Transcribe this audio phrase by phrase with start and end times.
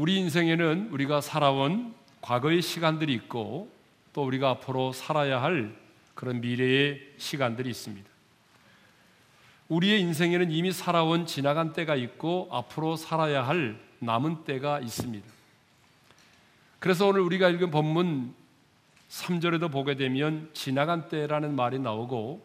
[0.00, 3.70] 우리 인생에는 우리가 살아온 과거의 시간들이 있고
[4.14, 5.76] 또 우리가 앞으로 살아야 할
[6.14, 8.08] 그런 미래의 시간들이 있습니다.
[9.68, 15.28] 우리의 인생에는 이미 살아온 지나간 때가 있고 앞으로 살아야 할 남은 때가 있습니다.
[16.78, 18.34] 그래서 오늘 우리가 읽은 본문
[19.10, 22.40] 3절에도 보게 되면 지나간 때라는 말이 나오고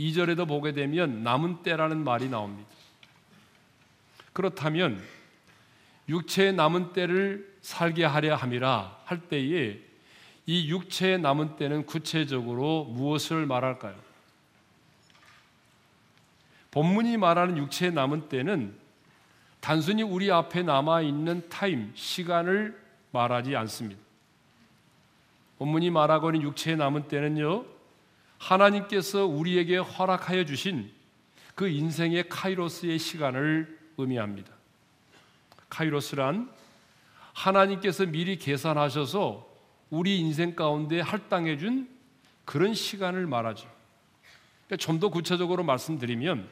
[0.00, 2.68] 2절에도 보게 되면 남은 때라는 말이 나옵니다.
[4.32, 5.00] 그렇다면
[6.08, 9.78] 육체의 남은 때를 살게 하려 함이라 할 때에
[10.46, 13.94] 이 육체의 남은 때는 구체적으로 무엇을 말할까요?
[16.70, 18.74] 본문이 말하는 육체의 남은 때는
[19.60, 22.78] 단순히 우리 앞에 남아 있는 타임, 시간을
[23.12, 24.02] 말하지 않습니다.
[25.58, 27.64] 본문이 말하고 있는 육체의 남은 때는요,
[28.38, 30.90] 하나님께서 우리에게 허락하여 주신
[31.54, 34.52] 그 인생의 카이로스의 시간을 의미합니다.
[35.74, 36.48] 카이로스란
[37.32, 39.52] 하나님께서 미리 계산하셔서
[39.90, 41.88] 우리 인생 가운데 할당해 준
[42.44, 43.68] 그런 시간을 말하죠.
[44.66, 46.48] 그러니까 좀 더 구체적으로 말씀드리면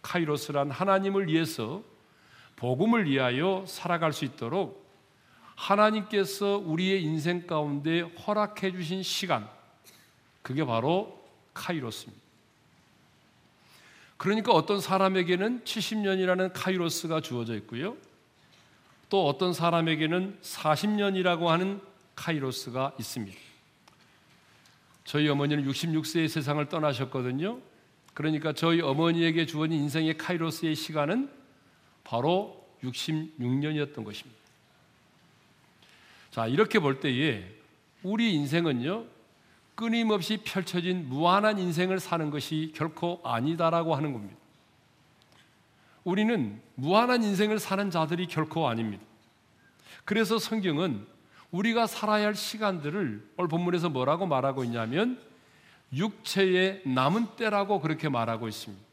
[0.00, 1.82] 카이로스란 하나님을 위해서
[2.56, 4.86] 복음을 위하여 살아갈 수 있도록
[5.54, 9.46] 하나님께서 우리의 인생 가운데 허락해 주신 시간
[10.40, 12.24] 그게 바로 카이로스입니다.
[14.16, 17.96] 그러니까 어떤 사람에게는 70년이라는 카이로스가 주어져 있고요.
[19.08, 21.80] 또 어떤 사람에게는 40년이라고 하는
[22.14, 23.36] 카이로스가 있습니다.
[25.04, 27.60] 저희 어머니는 66세의 세상을 떠나셨거든요.
[28.14, 31.30] 그러니까 저희 어머니에게 주어진 인생의 카이로스의 시간은
[32.02, 34.40] 바로 66년이었던 것입니다.
[36.30, 37.46] 자, 이렇게 볼 때에
[38.02, 39.04] 우리 인생은요,
[39.74, 44.36] 끊임없이 펼쳐진 무한한 인생을 사는 것이 결코 아니다라고 하는 겁니다.
[46.06, 49.02] 우리는 무한한 인생을 사는 자들이 결코 아닙니다.
[50.04, 51.04] 그래서 성경은
[51.50, 55.20] 우리가 살아야 할 시간들을 오늘 본문에서 뭐라고 말하고 있냐면
[55.92, 58.84] 육체의 남은 때라고 그렇게 말하고 있습니다.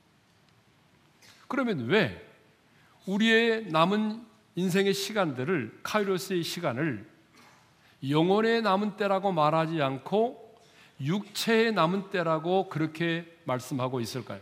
[1.47, 2.19] 그러면 왜
[3.05, 4.25] 우리의 남은
[4.55, 7.07] 인생의 시간들을 카이로스의 시간을
[8.09, 10.57] 영혼의 남은 때라고 말하지 않고
[10.99, 14.41] 육체의 남은 때라고 그렇게 말씀하고 있을까요?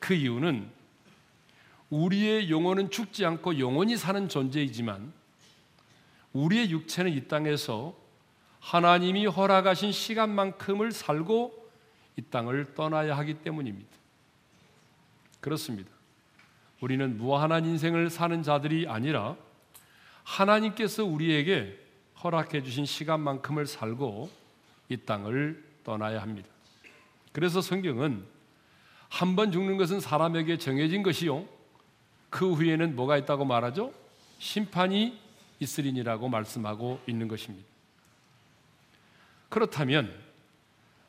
[0.00, 0.81] 그 이유는
[1.92, 5.12] 우리의 영혼은 죽지 않고 영원히 사는 존재이지만
[6.32, 7.94] 우리의 육체는 이 땅에서
[8.60, 11.70] 하나님이 허락하신 시간만큼을 살고
[12.16, 13.90] 이 땅을 떠나야 하기 때문입니다.
[15.40, 15.90] 그렇습니다.
[16.80, 19.36] 우리는 무한한 인생을 사는 자들이 아니라
[20.24, 21.78] 하나님께서 우리에게
[22.24, 24.30] 허락해 주신 시간만큼을 살고
[24.88, 26.48] 이 땅을 떠나야 합니다.
[27.32, 28.24] 그래서 성경은
[29.10, 31.44] 한 번 죽는 것은 사람에게 정해진 것이요.
[32.32, 33.92] 그 후에는 뭐가 있다고 말하죠?
[34.38, 35.20] 심판이
[35.60, 37.68] 있으리니라고 말씀하고 있는 것입니다.
[39.50, 40.10] 그렇다면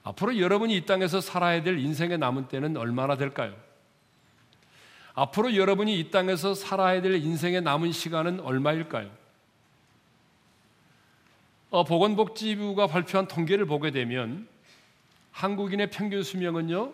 [0.03, 3.56] 앞으로 여러분이 이 땅에서 살아야 될 인생의 남은 때는 얼마나 될까요?
[5.13, 9.09] 앞으로 여러분이 이 땅에서 살아야 될 인생의 남은 시간은 얼마일까요?
[11.69, 14.45] 어, 보건복지부가 발표한 통계를 보게 되면
[15.31, 16.91] 한국인의 평균 수명은요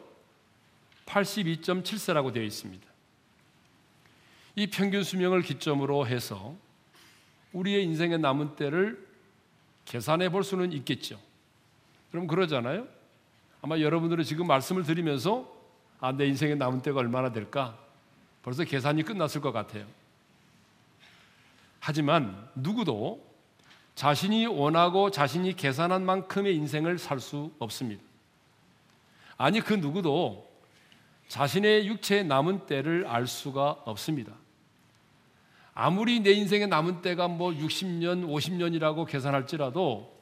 [1.08, 2.89] 82.7세라고 되어 있습니다.
[4.60, 6.54] 이 평균 수명을 기점으로 해서
[7.54, 9.08] 우리의 인생의 남은 때를
[9.86, 11.18] 계산해 볼 수는 있겠죠.
[12.12, 12.86] 그럼 그러잖아요.
[13.62, 15.50] 아마 여러분들은 지금 말씀을 드리면서
[16.02, 17.80] 아, 내 인생의 남은 때가 얼마나 될까?
[18.44, 19.86] 벌써 계산이 끝났을 것 같아요.
[21.80, 23.26] 하지만 누구도
[23.96, 28.04] 자신이 원하고 자신이 계산한 만큼의 인생을 살 수 없습니다.
[29.38, 30.50] 아니, 그 누구도
[31.30, 34.34] 자신의 육체의 남은 때를 알 수가 없습니다.
[35.82, 40.14] 아무리 내 인생에 남은 때가 뭐 60년, 50년이라고 계산할지라도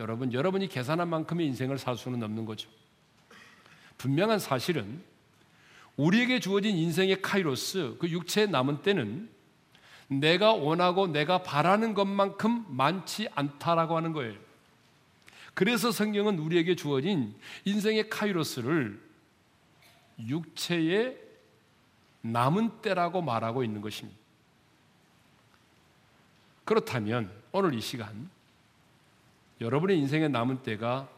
[0.00, 2.68] 여러분, 여러분이 계산한 만큼의 인생을 살 수는 없는 거죠.
[3.96, 5.00] 분명한 사실은
[5.96, 9.30] 우리에게 주어진 인생의 카이로스, 그 육체의 남은 때는
[10.08, 14.34] 내가 원하고 내가 바라는 것만큼 많지 않다라고 하는 거예요.
[15.54, 19.00] 그래서 성경은 우리에게 주어진 인생의 카이로스를
[20.18, 21.16] 육체의
[22.22, 24.23] 남은 때라고 말하고 있는 것입니다.
[26.64, 28.28] 그렇다면 오늘 이 시간
[29.60, 31.08] 여러분의 인생에 남은 때가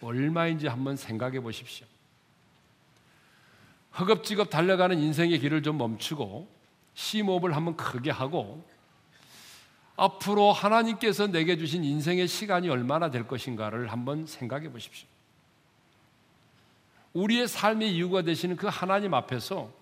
[0.00, 1.86] 얼마인지 한번 생각해 보십시오.
[3.98, 6.48] 허겁지겁 달려가는 인생의 길을 좀 멈추고
[6.94, 8.64] 심호흡을 한번 크게 하고
[9.96, 15.06] 앞으로 하나님께서 내게 주신 인생의 시간이 얼마나 될 것인가를 한번 생각해 보십시오.
[17.12, 19.72] 우리의 삶의 이유가 되시는 그 하나님 앞에서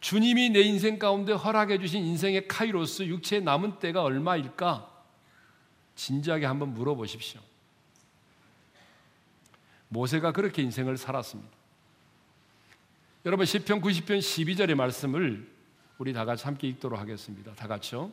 [0.00, 4.88] 주님이 내 인생 가운데 허락해 주신 인생의 카이로스 육체의 남은 때가 얼마일까?
[5.94, 7.40] 진지하게 한번 물어보십시오.
[9.88, 11.50] 모세가 그렇게 인생을 살았습니다.
[13.26, 15.46] 여러분 시편 90편 12절의 말씀을
[15.98, 17.54] 우리 다 같이 함께 읽도록 하겠습니다.
[17.54, 18.10] 다 같이요.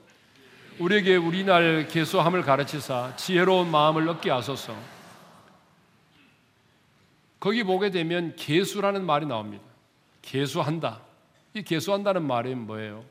[0.80, 4.76] 우리에게 우리날 계수함을 가르치사 지혜로운 마음을 얻게 하소서.
[7.40, 9.64] 거기 보게 되면 계수라는 말이 나옵니다.
[10.22, 11.07] 계수한다.
[11.58, 13.04] 이 계수한다는 말이 뭐예요?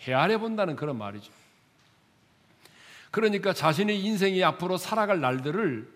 [0.00, 1.32] 헤아려 본다는 그런 말이죠.
[3.12, 5.88] 그러니까 자신의 인생이 앞으로 살아갈 날들을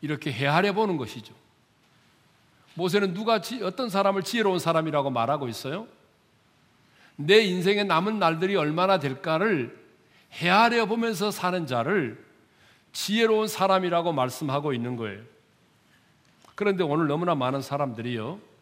[0.00, 1.32] 이렇게 헤아려 보는 것이죠.
[2.74, 5.86] 모세는 누가 어떤 사람을 지혜로운 사람이라고 말하고 있어요?
[7.16, 9.78] 내 인생에 남은 날들이 얼마나 될까를
[10.32, 12.24] 헤아려 보면서 사는 자를
[12.92, 15.22] 지혜로운 사람이라고 말씀하고 있는 거예요.
[16.56, 18.53] 그런데 오늘 너무나 많은 사람들이요.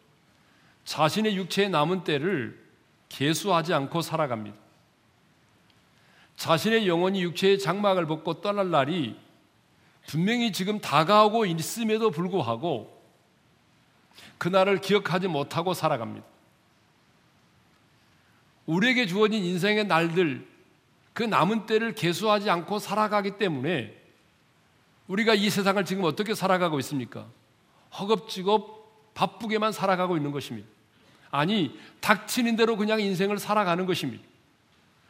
[0.85, 2.61] 자신의 육체의 남은 때를
[3.09, 4.57] 계수하지 않고 살아갑니다.
[6.35, 9.17] 자신의 영혼이 육체의 장막을 벗고 떠날 날이
[10.07, 13.01] 분명히 지금 다가오고 있음에도 불구하고
[14.37, 16.25] 그날을 기억하지 못하고 살아갑니다.
[18.65, 20.47] 우리에게 주어진 인생의 날들,
[21.13, 24.01] 그 남은 때를 계수하지 않고 살아가기 때문에
[25.07, 27.27] 우리가 이 세상을 지금 어떻게 살아가고 있습니까?
[27.97, 28.82] 허겁지겁
[29.13, 30.67] 바쁘게만 살아가고 있는 것입니다.
[31.31, 34.23] 아니, 닥치는 대로 그냥 인생을 살아가는 것입니다.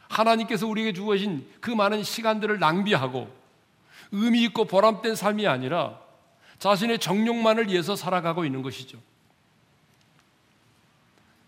[0.09, 3.29] 하나님께서 우리에게 주어진 그 많은 시간들을 낭비하고
[4.11, 6.00] 의미 있고 보람된 삶이 아니라
[6.59, 9.00] 자신의 정욕만을 위해서 살아가고 있는 것이죠.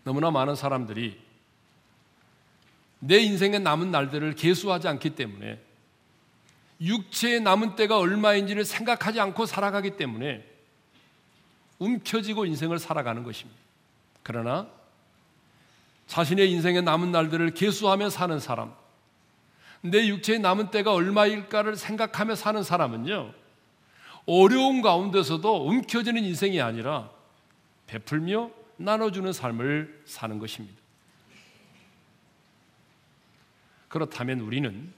[0.04, 1.18] 너무나 많은 사람들이
[2.98, 5.60] 내 인생의 남은 날들을 계수하지 않기 때문에
[6.80, 10.44] 육체의 남은 때가 얼마인지를 생각하지 않고 살아가기 때문에
[11.78, 13.58] 움켜쥐고 인생을 살아가는 것입니다.
[14.22, 14.66] 그러나
[16.06, 18.74] 자신의 인생의 남은 날들을 계수하며 사는 사람,
[19.82, 23.32] 내 육체의 남은 때가 얼마일까를 생각하며 사는 사람은요,
[24.26, 27.10] 어려운 가운데서도 움켜쥐는 인생이 아니라
[27.86, 30.76] 베풀며 나눠주는 삶을 사는 것입니다.
[33.88, 34.92] 그렇다면 우리는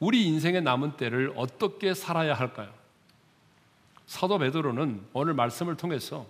[0.00, 2.72] 우리 인생의 남은 때를 어떻게 살아야 할까요?
[4.06, 6.26] 사도 베드로는 오늘 말씀을 통해서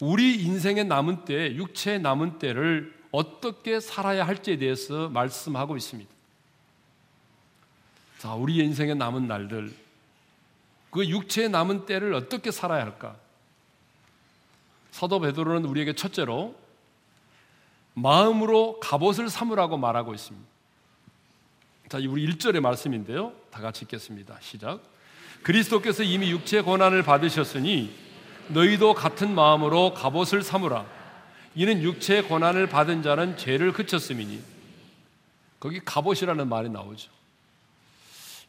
[0.00, 6.10] 우리 인생의 남은 때, 육체의 남은 때를 어떻게 살아야 할지에 대해서 말씀하고 있습니다.
[8.18, 9.72] 자, 우리 인생의 남은 날들,
[10.90, 13.16] 그 육체의 남은 때를 어떻게 살아야 할까?
[14.90, 16.54] 사도 베드로는 우리에게 첫째로
[17.94, 20.48] 마음으로 갑옷을 삼으라고 말하고 있습니다.
[21.88, 23.32] 자, 우리 1절의 말씀인데요.
[23.50, 24.38] 다 같이 읽겠습니다.
[24.40, 24.93] 시작.
[25.44, 27.94] 그리스도께서 이미 육체 고난을 받으셨으니
[28.48, 30.86] 너희도 같은 마음으로 갑옷을 삼으라.
[31.54, 34.42] 이는 육체의 고난을 받은 자는 죄를 그쳤음이니.
[35.60, 37.10] 거기 갑옷이라는 말이 나오죠.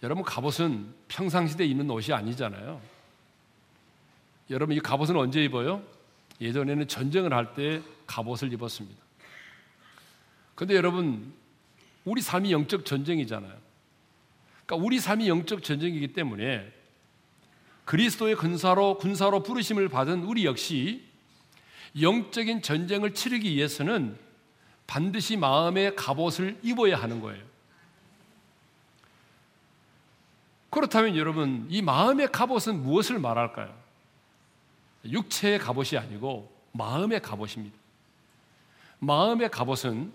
[0.04, 2.82] 여러분 갑옷은 평상시대 입는 옷이 아니잖아요.
[4.50, 5.84] 여러분 이 갑옷은 언제 입어요?
[6.40, 9.04] 예전에는 전쟁을 할 때 갑옷을 입었습니다.
[10.56, 11.34] 근데 여러분
[12.06, 13.54] 우리 삶이 영적 전쟁이잖아요.
[14.66, 16.72] 그러니까 우리 삶이 영적 전쟁이기 때문에
[17.86, 21.04] 그리스도의 군사로 군사로 부르심을 받은 우리 역시
[22.00, 24.18] 영적인 전쟁을 치르기 위해서는
[24.88, 27.44] 반드시 마음의 갑옷을 입어야 하는 거예요.
[30.70, 33.74] 그렇다면 여러분, 이 마음의 갑옷은 무엇을 말할까요?
[35.06, 37.76] 육체의 갑옷이 아니고 마음의 갑옷입니다.
[39.00, 40.12] 마음의 갑옷은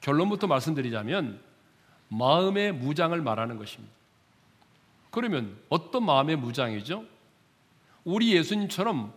[0.00, 1.40] 결론부터 말씀드리자면
[2.08, 3.97] 마음의 무장을 말하는 것입니다.
[5.10, 7.04] 그러면 어떤 마음의 무장이죠?
[8.04, 9.12] 우리 예수님처럼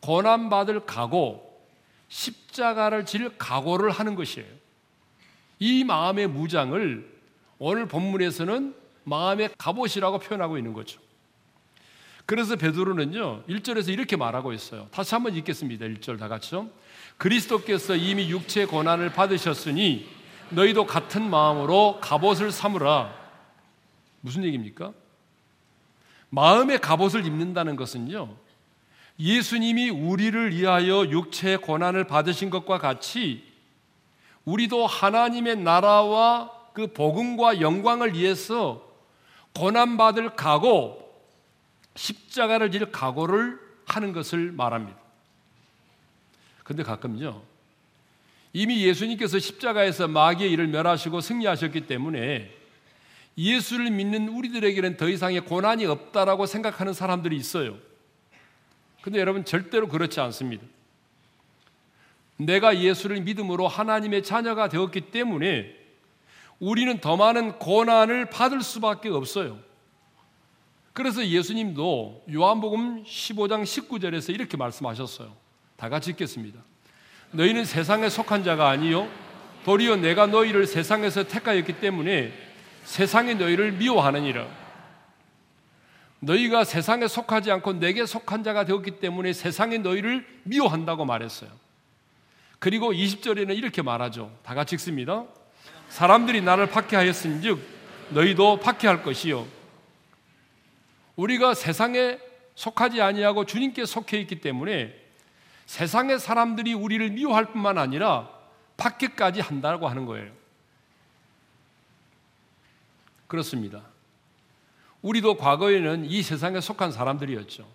[0.00, 1.42] 고난받을 각오,
[2.08, 4.48] 십자가를 질 각오를 하는 것이에요.
[5.58, 7.10] 이 마음의 무장을
[7.58, 11.00] 오늘 본문에서는 마음의 갑옷이라고 표현하고 있는 거죠.
[12.26, 14.88] 그래서 베드로는요, 1절에서 이렇게 말하고 있어요.
[14.90, 15.86] 다시 한번 읽겠습니다.
[15.86, 16.68] 1절 다 같이요.
[17.18, 20.08] 그리스도께서 이미 육체 고난을 받으셨으니
[20.50, 23.14] 너희도 같은 마음으로 갑옷을 삼으라.
[24.20, 24.92] 무슨 얘기입니까?
[26.34, 28.34] 마음의 갑옷을 입는다는 것은요.
[29.18, 33.44] 예수님이 우리를 위하여 육체의 고난을 받으신 것과 같이
[34.46, 38.90] 우리도 하나님의 나라와 그 복음과 영광을 위해서
[39.54, 41.06] 고난받을 각오,
[41.96, 44.98] 십자가를 질 각오를 하는 것을 말합니다.
[46.64, 47.42] 근데 가끔요,
[48.54, 52.61] 이미 예수님께서 십자가에서 마귀의 일을 멸하시고 승리하셨기 때문에
[53.36, 57.78] 예수를 믿는 우리들에게는 더 이상의 고난이 없다라고 생각하는 사람들이 있어요.
[59.00, 60.64] 근데 여러분 절대로 그렇지 않습니다.
[62.36, 65.74] 내가 예수를 믿음으로 하나님의 자녀가 되었기 때문에
[66.58, 69.58] 우리는 더 많은 고난을 받을 수밖에 없어요.
[70.92, 75.34] 그래서 예수님도 요한복음 15장 19절에서 이렇게 말씀하셨어요.
[75.76, 76.60] 다 같이 읽겠습니다.
[77.32, 79.08] 너희는 세상에 속한 자가 아니요
[79.64, 82.32] 도리어 내가 너희를 세상에서 택하였기 때문에
[82.84, 84.46] 세상이 너희를 미워하느니라.
[86.20, 91.50] 너희가 세상에 속하지 않고 내게 속한 자가 되었기 때문에 세상이 너희를 미워한다고 말했어요.
[92.58, 94.30] 그리고 20절에는 이렇게 말하죠.
[94.44, 95.24] 다 같이 읽습니다.
[95.88, 97.60] 사람들이 나를 박해하였은즉
[98.10, 99.46] 너희도 박해할 것이요.
[101.16, 102.18] 우리가 세상에
[102.54, 104.94] 속하지 아니하고 주님께 속해 있기 때문에
[105.66, 108.28] 세상의 사람들이 우리를 미워할 뿐만 아니라
[108.76, 110.30] 박해까지 한다고 하는 거예요.
[113.32, 113.80] 그렇습니다.
[115.00, 117.66] 우리도 과거에는 이 세상에 속한 사람들이었죠.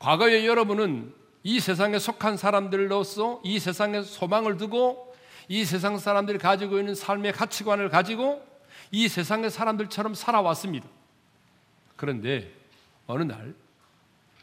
[0.00, 5.14] 과거에 여러분은 이 세상에 속한 사람들로서 이 세상에 소망을 두고
[5.46, 8.44] 이 세상 사람들이 가지고 있는 삶의 가치관을 가지고
[8.90, 10.88] 이 세상의 사람들처럼 살아왔습니다.
[11.94, 12.52] 그런데
[13.06, 13.54] 어느 날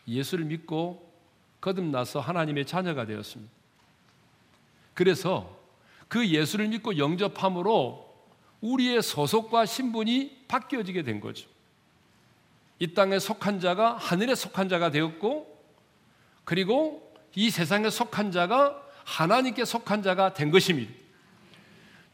[0.08, 1.12] 예수를 믿고
[1.60, 3.52] 거듭나서 하나님의 자녀가 되었습니다.
[4.94, 5.62] 그래서
[6.08, 8.13] 그 예수를 믿고 영접함으로
[8.64, 11.50] 우리의 소속과 신분이 바뀌어지게 된 거죠.
[12.80, 15.54] 이 땅에 속한 자가 하늘에 속한 자가 되었고
[16.46, 20.94] 그리고 이 세상에 속한 자가 하나님께 속한 자가 된 것입니다.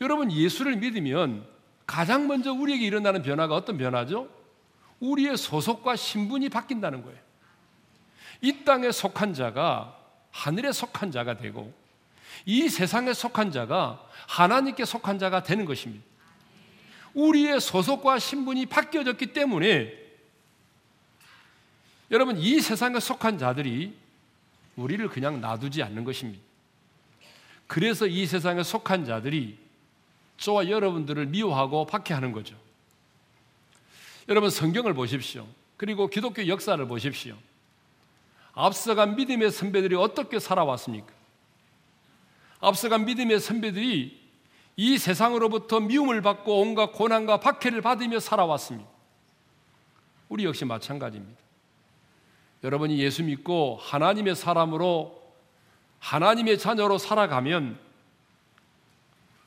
[0.01, 1.45] 여러분 예수를 믿으면
[1.85, 4.27] 가장 먼저 우리에게 일어나는 변화가 어떤 변화죠?
[4.99, 7.19] 우리의 소속과 신분이 바뀐다는 거예요.
[8.41, 9.97] 이 땅에 속한 자가
[10.31, 11.71] 하늘에 속한 자가 되고
[12.45, 16.08] 이 세상에 속한 자가 하나님께 속한 자가 되는 것입니다.
[17.13, 19.93] 우리의 소속과 신분이 바뀌어졌기 때문에
[22.11, 23.95] 여러분 이 세상에 속한 자들이
[24.75, 26.41] 우리를 그냥 놔두지 않는 것입니다.
[27.67, 29.57] 그래서 이 세상에 속한 자들이
[30.37, 32.55] 저와 여러분들을 미워하고 박해하는 거죠.
[34.27, 35.47] 여러분 성경을 보십시오.
[35.77, 37.35] 그리고 기독교 역사를 보십시오.
[38.53, 41.13] 앞서간 믿음의 선배들이 어떻게 살아왔습니까?
[42.59, 44.18] 앞서간 믿음의 선배들이
[44.81, 48.89] 이 세상으로부터 미움을 받고 온갖 고난과 박해를 받으며 살아왔습니다.
[50.29, 51.37] 우리 역시 마찬가지입니다.
[52.63, 55.21] 여러분이 예수 믿고 하나님의 사람으로
[55.99, 57.77] 하나님의 자녀로 살아가면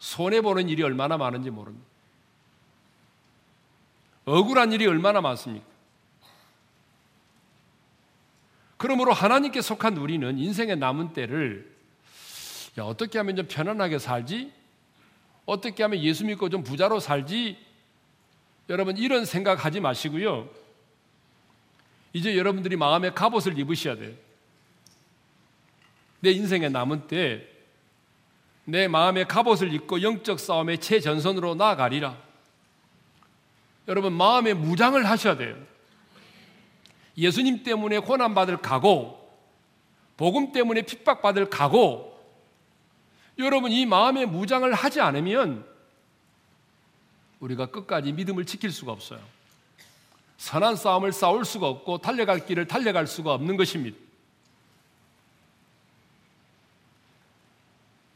[0.00, 1.86] 손해보는 일이 얼마나 많은지 모릅니다.
[4.26, 5.64] 억울한 일이 얼마나 많습니까?
[8.76, 11.74] 그러므로 하나님께 속한 우리는 인생의 남은 때를
[12.76, 14.60] 야, 어떻게 하면 좀 편안하게 살지?
[15.46, 17.58] 어떻게 하면 예수 믿고 좀 부자로 살지?
[18.68, 20.48] 여러분 이런 생각 하지 마시고요.
[22.12, 24.14] 이제 여러분들이 마음의 갑옷을 입으셔야 돼요.
[26.20, 27.52] 내 인생의 남은 때
[28.64, 32.16] 내 마음의 갑옷을 입고 영적 싸움의 최전선으로 나아가리라.
[33.88, 35.56] 여러분 마음의 무장을 하셔야 돼요.
[37.18, 39.18] 예수님 때문에 고난받을 각오,
[40.16, 42.11] 복음 때문에 핍박받을 각오,
[43.44, 45.64] 여러분 이 마음의 무장을 하지 않으면
[47.40, 49.20] 우리가 끝까지 믿음을 지킬 수가 없어요.
[50.38, 53.96] 선한 싸움을 싸울 수가 없고 달려갈 길을 달려갈 수가 없는 것입니다.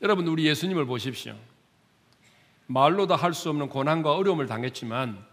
[0.02, 1.35] 여러분 우리 예수님을 보십시오.
[2.66, 5.25] 말로 다 할 수 없는 고난과 어려움을 당했지만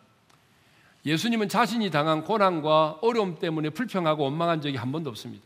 [1.05, 5.43] 예수님은 자신이 당한 고난과 어려움 때문에 불평하고 원망한 적이 한 번도 없습니다.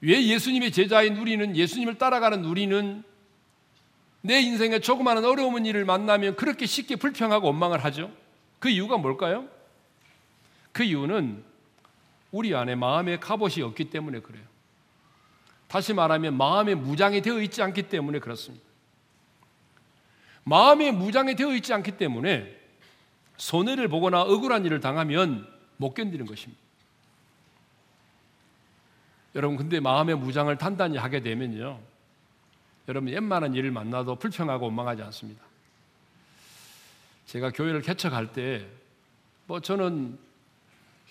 [0.00, 3.02] 왜 예수님의 제자인 우리는 예수님을 따라가는 우리는
[4.20, 8.10] 내 인생에 조그마한 어려운 일을 만나면 그렇게 쉽게 불평하고 원망을 하죠?
[8.58, 9.48] 그 이유가 뭘까요?
[10.72, 11.44] 그 이유는
[12.32, 14.42] 우리 안에 마음의 갑옷이 없기 때문에 그래요.
[15.68, 18.64] 다시 말하면 마음의 무장이 되어 있지 않기 때문에 그렇습니다.
[20.44, 22.54] 마음의 무장이 되어 있지 않기 때문에
[23.36, 26.65] 손해를 보거나 억울한 일을 당하면 못 견디는 것입니다.
[29.36, 31.78] 여러분 근데 마음의 무장을 단단히 하게 되면요.
[32.88, 35.44] 여러분 웬만한 일을 만나도 불평하고 원망하지 않습니다.
[37.26, 38.86] 제가 교회를 개척할 때
[39.46, 40.18] 뭐 저는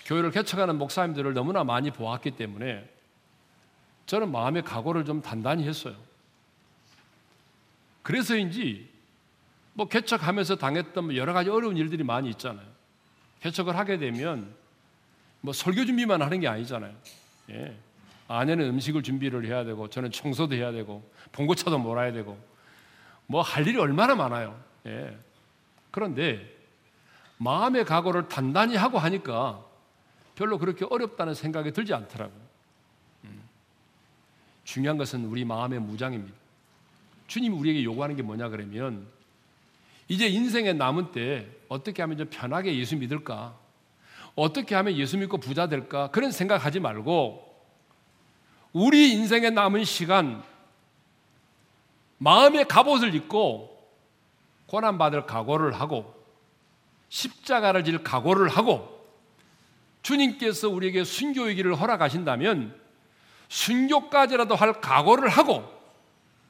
[0.06, 2.88] 교회를 개척하는 목사님들을 너무나 많이 보았기 때문에
[4.06, 5.96] 저는 마음의 각오를 좀 단단히 했어요.
[8.04, 8.88] 그래서인지
[9.74, 12.68] 뭐 개척하면서 당했던 뭐 여러 가지 어려운 일들이 많이 있잖아요.
[13.42, 14.54] 개척을 하게 되면
[15.42, 16.94] 뭐 설교 준비만 하는 게 아니잖아요.
[17.52, 17.78] 예.
[18.28, 22.38] 아내는 음식을 준비를 해야 되고 저는 청소도 해야 되고 봉고차도 몰아야 되고
[23.28, 24.60] 뭐 할 일이 얼마나 많아요.
[24.86, 25.18] 예.
[25.92, 26.54] 그런데
[27.38, 29.64] 마음의 각오를 단단히 하고 하니까
[30.36, 32.42] 별로 그렇게 어렵다는 생각이 들지 않더라고요.
[33.26, 33.42] 음.
[34.64, 36.36] 중요한 것은 우리 마음의 무장입니다.
[37.28, 39.08] 주님이 우리에게 요구하는 게 뭐냐 그러면
[40.08, 43.58] 이제 인생에 남은 때 어떻게 하면 좀 편하게 예수 믿을까?
[44.36, 46.10] 어떻게 하면 예수 믿고 부자 될까?
[46.12, 47.45] 그런 생각하지 말고
[48.76, 50.44] 우리 인생에 남은 시간
[52.18, 53.74] 마음의 갑옷을 입고
[54.66, 56.14] 고난받을 각오를 하고
[57.08, 59.08] 십자가를 질 각오를 하고
[60.02, 62.78] 주님께서 우리에게 순교의 길을 허락하신다면
[63.48, 65.64] 순교까지라도 할 각오를 하고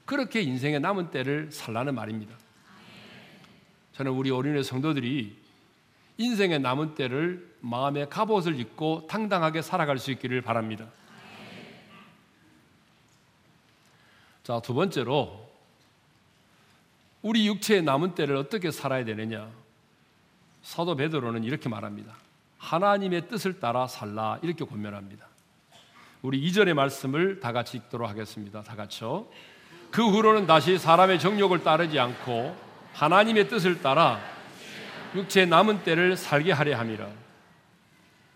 [0.05, 2.35] 그렇게 인생의 남은 때를 살라는 말입니다.
[3.93, 5.37] 저는 우리 어린애 성도들이
[6.17, 10.87] 인생의 남은 때를 마음의 갑옷을 입고 당당하게 살아갈 수 있기를 바랍니다.
[14.45, 15.43] 자, 두 번째로
[17.23, 19.49] 우리 육체의 남은 때를 어떻게 살아야 되느냐?
[20.61, 22.13] 사도 베드로는 이렇게 말합니다.
[22.59, 25.25] 하나님의 뜻을 따라 살라 이렇게 권면합니다.
[26.21, 28.61] 우리 이절의 말씀을 다 같이 읽도록 하겠습니다.
[28.61, 29.25] 다 같이요.
[29.89, 32.55] 그 후로는 다시 사람의 정욕을 따르지 않고
[32.93, 34.19] 하나님의 뜻을 따라
[35.15, 37.09] 육체의 남은 때를 살게 하려 함이라.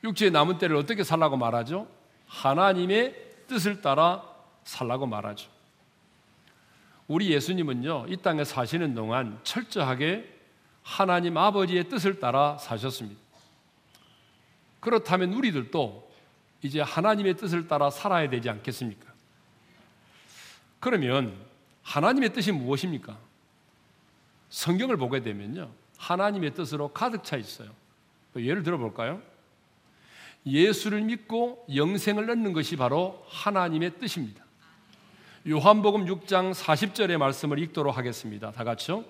[0.03, 1.87] 육체의 남은 때를 어떻게 살라고 말하죠?
[2.25, 3.13] 하나님의
[3.47, 4.23] 뜻을 따라
[4.63, 5.58] 살라고 말하죠.
[7.09, 10.31] 우리 예수님은요, 이 땅에 사시는 동안 철저하게
[10.83, 13.19] 하나님 아버지의 뜻을 따라 사셨습니다.
[14.79, 16.07] 그렇다면 우리들도
[16.61, 19.11] 이제 하나님의 뜻을 따라 살아야 되지 않겠습니까?
[20.79, 21.35] 그러면
[21.81, 23.17] 하나님의 뜻이 무엇입니까?
[24.49, 25.71] 성경을 보게 되면요.
[25.97, 27.71] 하나님의 뜻으로 가득 차 있어요.
[28.35, 29.19] 예를 들어 볼까요?
[30.45, 34.45] 예수를 믿고 영생을 얻는 것이 바로 하나님의 뜻입니다.
[35.47, 38.51] 요한복음 6장 40절의 말씀을 읽도록 하겠습니다.
[38.51, 39.05] 다 같이요.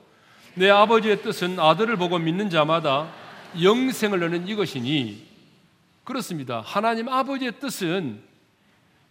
[0.53, 3.11] 내 아버지의 뜻은 아들을 보고 믿는 자마다
[3.59, 5.27] 영생을 얻는 이것이니
[6.03, 6.61] 그렇습니다.
[6.63, 8.21] 하나님 아버지의 뜻은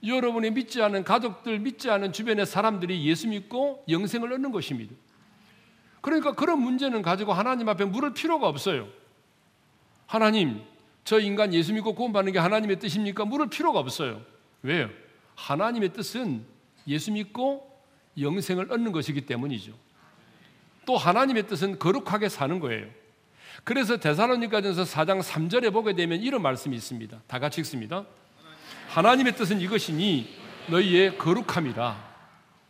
[0.04, 4.94] 여러분이 믿지 않은 가족들, 믿지 않은 주변의 사람들이 예수 믿고 영생을 얻는 것입니다.
[6.00, 8.87] 그러니까 그런 문제는 가지고 하나님 앞에 물을 필요가 없어요.
[10.07, 10.62] 하나님,
[11.02, 13.24] 저 인간 예수 믿고 구원받는 게 하나님의 뜻입니까?
[13.24, 14.22] 물을 필요가 없어요.
[14.62, 14.88] 왜요?
[15.35, 16.58] 하나님의 뜻은
[16.88, 17.68] 예수 믿고
[18.18, 19.72] 영생을 얻는 것이기 때문이죠.
[20.87, 22.87] 또 하나님의 뜻은 거룩하게 사는 거예요.
[23.64, 27.20] 그래서 데살로니가전서 4장 3절에 보게 되면 이런 말씀이 있습니다.
[27.27, 28.05] 다 같이 읽습니다.
[28.88, 30.35] 하나님의 뜻은 이것이니
[30.68, 32.09] 너희의 거룩함이라.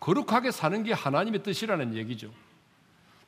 [0.00, 2.32] 거룩하게 사는 게 하나님의 뜻이라는 얘기죠.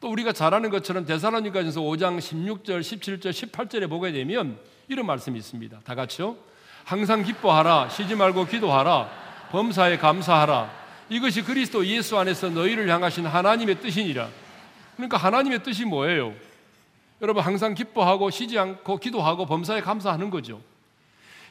[0.01, 5.81] 또 우리가 잘 아는 것처럼 데살로니가전서 5장 16절, 17절, 18절에 보게 되면 이런 말씀이 있습니다.
[5.85, 6.37] 다 같이요.
[6.85, 9.11] 항상 기뻐하라, 쉬지 말고 기도하라,
[9.51, 10.80] 범사에 감사하라.
[11.11, 14.31] 이것이 그리스도 예수 안에서 너희를 향하신 하나님의 뜻이니라.
[14.97, 16.35] 그러니까 하나님의 뜻이 뭐예요?
[17.21, 20.63] 여러분 항상 기뻐하고 쉬지 않고 기도하고 범사에 감사하는 거죠.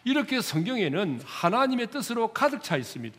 [0.05, 3.15] 이렇게 성경에는 하나님의 뜻으로 가득 차 있습니다.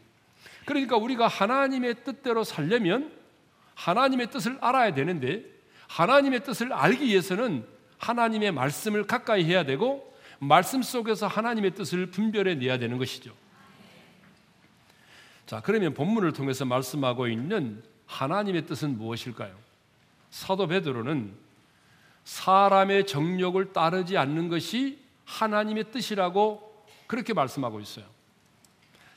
[0.65, 3.13] 그러니까 우리가 하나님의 뜻대로 살려면
[3.75, 5.45] 하나님의 뜻을 알아야 되는데
[5.89, 7.67] 하나님의 뜻을 알기 위해서는
[7.99, 13.33] 하나님의 말씀을 가까이 해야 되고 말씀 속에서 하나님의 뜻을 분별해 내야 되는 것이죠.
[15.51, 19.53] 자, 그러면 본문을 통해서 말씀하고 있는 하나님의 뜻은 무엇일까요?
[20.31, 21.33] 사도 베드로는
[22.23, 28.05] 사람의 정욕을 따르지 않는 것이 하나님의 뜻이라고 그렇게 말씀하고 있어요.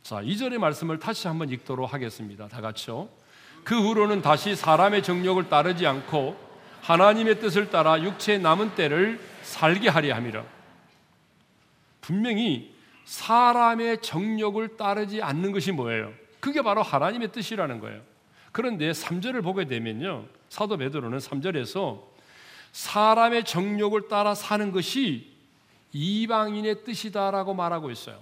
[0.01, 2.47] 자, 이절의 말씀을 다시 한번 읽도록 하겠습니다.
[2.47, 3.09] 다 같이요.
[3.63, 6.35] 그 후로는 다시 사람의 정욕을 따르지 않고
[6.81, 10.43] 하나님의 뜻을 따라 육체의 남은 때를 살게 하려 함이라.
[12.01, 12.73] 분명히
[13.05, 16.22] 사람의 정욕을 따르지 않는 것이 뭐예요?
[16.43, 18.01] 그게 바로 하나님의 뜻이라는 거예요.
[18.51, 20.25] 그런데 3절을 보게 되면요.
[20.49, 22.01] 사도 베드로는 3절에서
[22.73, 25.31] 사람의 정욕을 따라 사는 것이
[25.93, 28.21] 이방인의 뜻이다라고 말하고 있어요.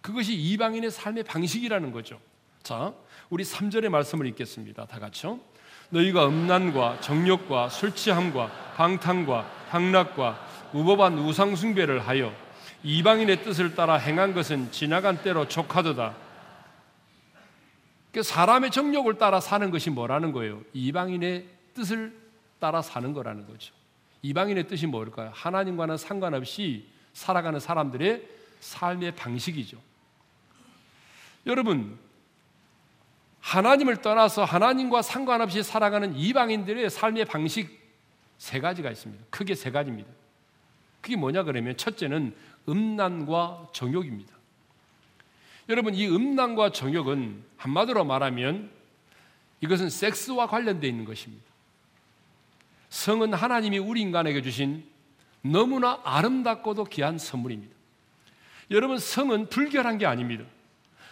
[0.00, 2.18] 그것이 이방인의 삶의 방식이라는 거죠.
[2.64, 2.92] 자,
[3.30, 4.86] 우리 3절의 말씀을 읽겠습니다.
[4.86, 5.38] 다 같이요.
[5.90, 12.34] 너희가 음란과 정욕과 술 취함과 방탕과 향락과 우법한 우상 숭배를 하여
[12.82, 16.26] 이방인의 뜻을 따라 행한 것은 지나간 때로 족하도다.
[18.12, 20.62] 그 사람의 정욕을 따라 사는 것이 뭐라는 거예요?
[20.72, 22.16] 이방인의 뜻을
[22.58, 23.74] 따라 사는 거라는 거죠.
[24.22, 25.30] 이방인의 뜻이 뭘까요?
[25.34, 28.28] 하나님과는 상관없이 살아가는 사람들의
[28.60, 29.78] 삶의 방식이죠.
[31.46, 31.98] 여러분,
[33.40, 37.78] 하나님을 떠나서 하나님과 상관없이 살아가는 이방인들의 삶의 방식
[38.36, 39.24] 세 가지가 있습니다.
[39.30, 40.10] 크게 세 가지입니다.
[41.00, 42.34] 그게 뭐냐 그러면 첫째는
[42.68, 44.37] 음란과 정욕입니다.
[45.68, 48.70] 여러분 이 음란과 정욕은 한마디로 말하면
[49.60, 51.44] 이것은 섹스와 관련되어 있는 것입니다.
[52.88, 54.84] 성은 하나님이 우리 인간에게 주신
[55.42, 57.74] 너무나 아름답고도 귀한 선물입니다.
[58.70, 60.44] 여러분 성은 불결한 게 아닙니다.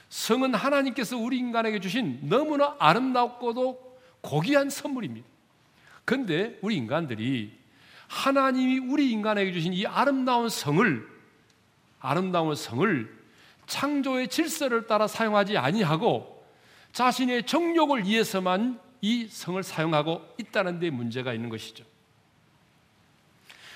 [0.08, 5.26] 성은 하나님께서 우리 인간에게 주신 너무나 아름답고도 고귀한 선물입니다.
[6.04, 7.52] 그런데 우리 인간들이
[8.08, 11.06] 하나님이 우리 인간에게 주신 이 아름다운 성을
[12.00, 13.15] 아름다운 성을
[13.66, 16.44] 창조의 질서를 따라 사용하지 아니하고
[16.92, 21.84] 자신의 정욕을 위해서만 이 성을 사용하고 있다는 데 문제가 있는 것이죠.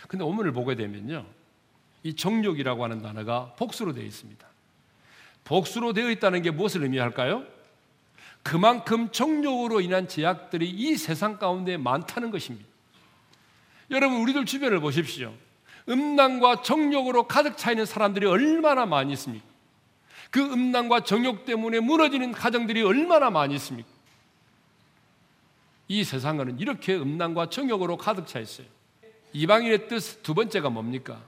[0.09, 1.26] 근데 오문을 보게 되면요.
[2.03, 4.46] 이 정욕이라고 하는 단어가 복수로 되어 있습니다.
[5.44, 7.44] 복수로 되어 있다는 게 무엇을 의미할까요?
[8.42, 12.66] 그만큼 정욕으로 인한 제약들이 이 세상 가운데 많다는 것입니다.
[13.90, 15.35] 여러분, 우리들 주변을 보십시오.
[15.88, 19.49] 음란과 정욕으로 가득 차 있는 사람들이 얼마나 많이 있습니까?
[20.31, 23.88] 그 음란과 정욕 때문에 무너지는 가정들이 얼마나 많이 있습니까?
[25.88, 28.66] 이 세상은 이렇게 음란과 정욕으로 가득 차 있어요.
[29.33, 31.21] 이방인의 뜻 두 번째가 뭡니까?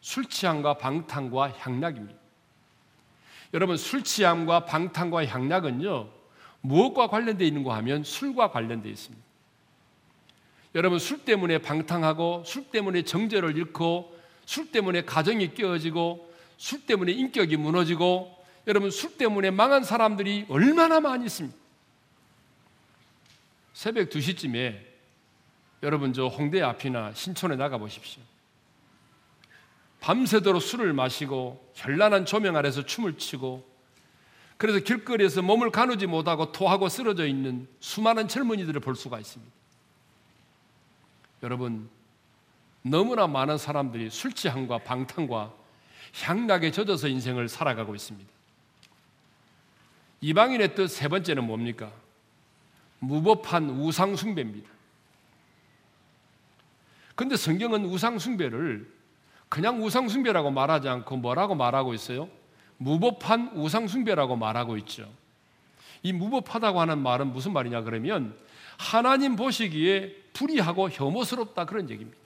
[0.00, 2.18] 술 취함과 방탕과 향락입니다.
[3.54, 6.08] 여러분 술 취함과 방탕과 향락은요
[6.60, 9.24] 무엇과 관련되어 있는가 하면 술과 관련되어 있습니다.
[10.74, 17.56] 여러분 술 때문에 방탕하고 술 때문에 정제를 잃고 술 때문에 가정이 깨어지고 술 때문에 인격이
[17.56, 21.56] 무너지고 여러분 술 때문에 망한 사람들이 얼마나 많이 있습니까?
[23.72, 24.80] 새벽 2시쯤에
[25.82, 28.22] 여러분 저 홍대 앞이나 신촌에 나가 보십시오.
[30.00, 33.66] 밤새도록 술을 마시고 현란한 조명 아래서 춤을 추고
[34.56, 39.52] 그래서 길거리에서 몸을 가누지 못하고 토하고 쓰러져 있는 수많은 젊은이들을 볼 수가 있습니다.
[41.44, 41.88] 여러분
[42.82, 45.54] 너무나 많은 사람들이 술 취함과 방탕과
[46.22, 48.37] 향락에 젖어서 인생을 살아가고 있습니다.
[50.20, 51.92] 이방인의 뜻 세 번째는 뭡니까?
[52.98, 54.68] 무법한 우상숭배입니다.
[57.14, 58.88] 근데 성경은 우상숭배를
[59.48, 62.28] 그냥 우상숭배라고 말하지 않고 뭐라고 말하고 있어요?
[62.76, 65.10] 무법한 우상숭배라고 말하고 있죠.
[66.02, 68.36] 이 무법하다고 하는 말은 무슨 말이냐 그러면
[68.76, 72.18] 하나님 보시기에 불의하고 혐오스럽다 그런 얘기입니다.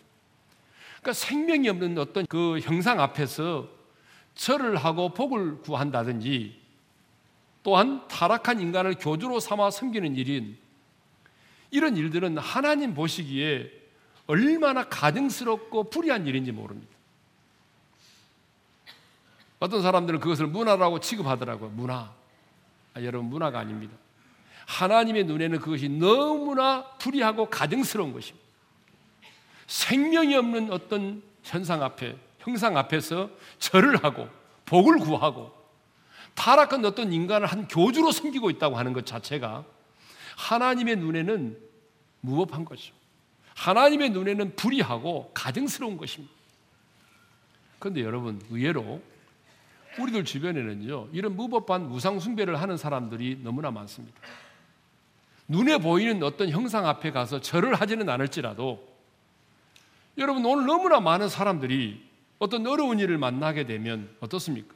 [1.00, 3.68] 그러니까 생명이 없는 어떤 그 형상 앞에서
[4.35, 6.62] 절을 하고 복을 구한다든지
[7.62, 10.59] 또한 타락한 인간을 교주로 삼아 섬기는 일인
[11.70, 13.70] 이런 일들은 하나님 보시기에
[14.27, 16.92] 얼마나 가증스럽고 불의한 일인지 모릅니다.
[19.59, 21.70] 어떤 사람들은 그것을 문화라고 취급하더라고요.
[21.70, 22.12] 문화.
[22.94, 23.94] 아, 여러분, 문화가 아닙니다.
[24.66, 28.44] 하나님의 눈에는 그것이 너무나 불의하고 가증스러운 것입니다.
[29.66, 34.29] 생명이 없는 어떤 현상 앞에, 형상 앞에서 절을 하고,
[34.66, 35.62] 복을 구하고,
[36.35, 39.64] 타락한 어떤 인간을 한 교주로 섬기고 있다고 하는 것 자체가
[40.37, 41.59] 하나님의 눈에는
[42.21, 42.95] 무법한 거죠.
[43.55, 46.33] 하나님의 눈에는 불의하고 가증스러운 것입니다.
[47.79, 49.03] 그런데 여러분, 의외로
[49.99, 54.18] 우리들 주변에는요, 이런 무법한 우상숭배를 하는 사람들이 너무나 많습니다.
[55.49, 58.88] 눈에 보이는 어떤 형상 앞에 가서 절을 하지는 않을지라도
[60.18, 64.75] 여러분 오늘 너무나 많은 사람들이 어떤 어려운 일을 만나게 되면 어떻습니까?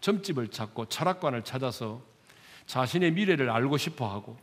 [0.00, 2.00] 점집을 찾고 철학관을 찾아서
[2.66, 4.36] 자신의 미래를 알고 싶어 하고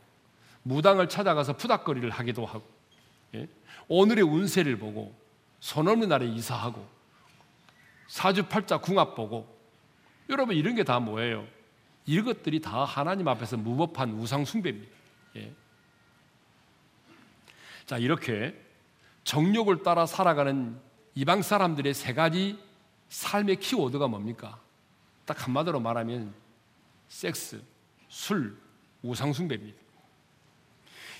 [0.62, 2.64] 무당을 찾아가서 푸닥거리를 하기도 하고
[3.34, 3.48] 예?
[3.88, 5.14] 오늘의 운세를 보고
[5.60, 6.86] 손 없는 날에 이사하고
[8.08, 9.58] 사주팔자 궁합 보고
[10.28, 11.46] 여러분 이런 게 다 뭐예요?
[12.06, 14.90] 이것들이 다 하나님 앞에서 무법한 우상 숭배입니다.
[15.36, 15.52] 예.
[17.84, 18.54] 자 이렇게
[19.24, 20.78] 정욕을 따라 살아가는
[21.14, 22.58] 이방 사람들의 세 가지
[23.08, 24.58] 삶의 키워드가 뭡니까?
[25.28, 26.34] 딱 한마디로 말하면
[27.08, 27.62] 섹스,
[28.08, 28.56] 술,
[29.02, 29.78] 우상 숭배입니다.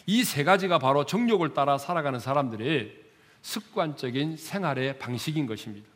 [0.06, 2.96] 이 세 가지가 바로 정욕을 따라 살아가는 사람들의
[3.42, 5.86] 습관적인 생활의 방식인 것입니다.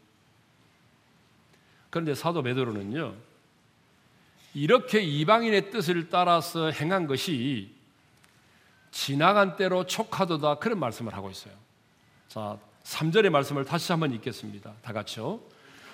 [1.88, 3.14] 그런데 사도 베드로는요.
[4.54, 7.74] 이렇게 이방인의 뜻을 따라서 행한 것이
[8.90, 11.54] 지나간 때로 촉하도다 그런 말씀을 하고 있어요.
[12.28, 14.74] 자, 3절의 말씀을 다시 한번 읽겠습니다.
[14.82, 15.40] 다 같이요.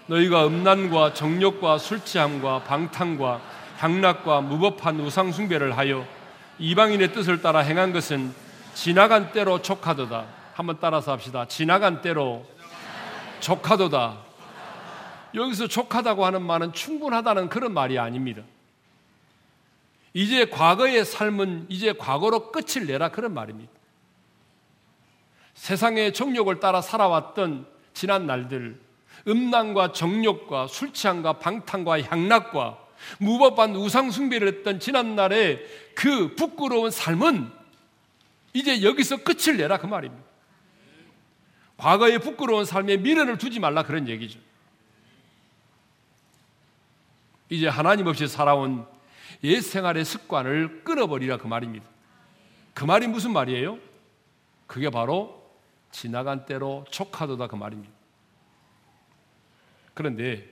[0.08, 3.40] 너희가 음란과 정욕과 술 취함과 방탕과
[3.78, 6.06] 향락과 무법한 우상 숭배를 하여
[6.58, 8.34] 이방인의 뜻을 따라 행한 것은
[8.74, 10.26] 지나간 때로 촉하도다.
[10.54, 11.46] 한번 따라서 합시다.
[11.46, 12.44] 지나간 때로
[13.40, 14.18] 촉하도다.
[15.34, 18.42] 여기서 족하다고 하는 말은 충분하다는 그런 말이 아닙니다.
[20.14, 23.70] 이제 과거의 삶은 이제 과거로 끝을 내라 그런 말입니다.
[25.54, 28.80] 세상의 정욕을 따라 살아왔던 지난 날들,
[29.26, 32.78] 음란과 정욕과 술 취함과 방탕과 향락과
[33.18, 37.50] 무법한 우상숭배를 했던 지난 날의 그 부끄러운 삶은
[38.52, 40.24] 이제 여기서 끝을 내라 그 말입니다.
[41.76, 44.40] 과거의 부끄러운 삶에 미련을 두지 말라 그런 얘기죠.
[47.50, 48.86] 이제 하나님 없이 살아온
[49.44, 51.86] 옛 생활의 습관을 끊어버리라 그 말입니다.
[52.74, 53.78] 그 말이 무슨 말이에요?
[54.66, 55.42] 그게 바로
[55.90, 57.97] 지나간 때로 촉하도다 그 말입니다.
[59.98, 60.48] 그런데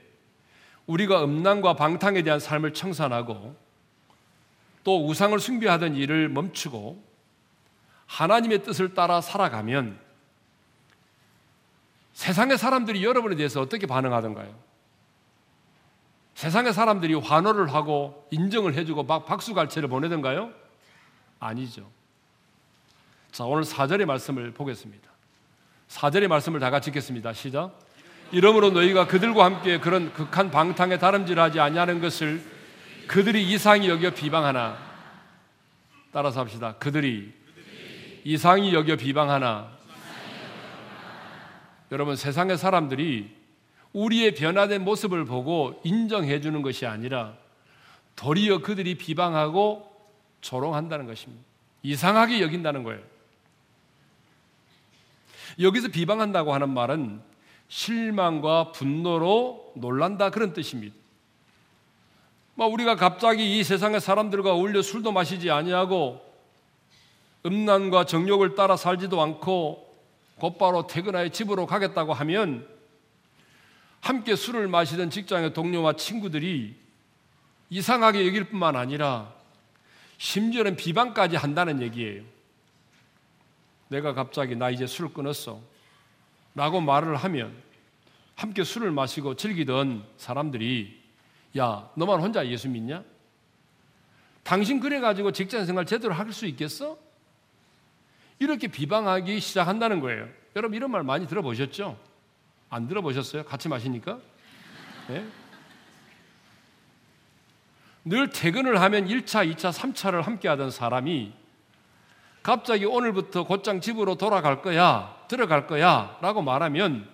[0.87, 3.55] 우리가 음란과 방탕에 대한 삶을 청산하고
[4.83, 7.01] 또 우상을 숭배하던 일을 멈추고
[8.07, 9.97] 하나님의 뜻을 따라 살아가면
[12.11, 14.53] 세상의 사람들이 여러분에 대해서 어떻게 반응하던가요?
[16.35, 20.51] 세상의 사람들이 환호를 하고 인정을 해주고 막 박수갈채를 보내던가요?
[21.39, 21.89] 아니죠.
[23.31, 25.09] 자, 오늘 4절의 말씀을 보겠습니다.
[25.87, 27.31] 4절의 말씀을 다 같이 읽겠습니다.
[27.31, 27.86] 시작.
[28.31, 32.43] 이러므로 너희가 그들과 함께 그런 극한 방탕에 다름질하지 아니하는 것을
[33.07, 34.77] 그들이 이상히 여겨 비방하나
[36.11, 36.75] 따라서 합시다.
[36.79, 37.33] 그들이
[38.23, 39.71] 이상히 여겨 비방하나
[41.91, 43.33] 여러분 세상의 사람들이
[43.93, 47.35] 우리의 변화된 모습을 보고 인정해 주는 것이 아니라
[48.17, 49.89] 도리어 그들이 비방하고
[50.41, 51.43] 조롱한다는 것입니다.
[51.83, 53.01] 이상하게 여긴다는 거예요.
[55.59, 57.21] 여기서 비방한다고 하는 말은
[57.67, 60.95] 실망과 분노로 놀란다 그런 뜻입니다.
[62.55, 66.25] 뭐 우리가 갑자기 이 세상의 사람들과 어울려 술도 마시지 아니하고
[67.45, 69.85] 음란과 정욕을 따라 살지도 않고
[70.39, 72.67] 곧바로 퇴근하여 집으로 가겠다고 하면
[74.01, 76.75] 함께 술을 마시던 직장의 동료와 친구들이
[77.69, 79.33] 이상하게 여길 뿐만 아니라
[80.17, 82.23] 심지어는 비방까지 한다는 얘기예요.
[83.89, 85.59] 내가 갑자기 나 이제 술 끊었어.
[86.57, 87.55] 라고 말을 하면
[88.35, 90.99] 함께 술을 마시고 즐기던 사람들이
[91.55, 93.03] 야, 너만 혼자 예수 믿냐?
[94.43, 96.97] 당신 그래가지고 직장 생활 제대로 할 수 있겠어?
[98.39, 100.27] 이렇게 비방하기 시작한다는 거예요.
[100.55, 101.95] 여러분 이런 말 많이 들어보셨죠?
[102.71, 103.45] 안 들어보셨어요?
[103.45, 104.17] 같이 마시니까?
[105.09, 105.27] 네?
[108.03, 111.33] 늘 퇴근을 하면 1차, 2차, 3차를 함께 하던 사람이
[112.41, 117.09] 갑자기 오늘부터 곧장 집으로 돌아갈 거야, 들어갈 거야 라고 말하면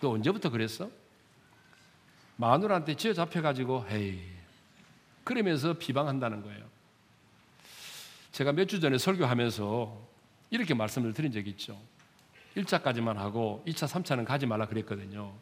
[0.00, 0.90] 너 언제부터 그랬어?
[2.36, 4.20] 마누라한테 쥐어 잡혀가지고 헤이
[5.24, 6.64] 그러면서 비방한다는 거예요.
[8.32, 10.08] 제가 몇 주 전에 설교하면서
[10.50, 11.78] 이렇게 말씀을 드린 적이 있죠.
[12.56, 15.32] 1차까지만 하고 2차, 3차는 가지 말라 그랬거든요.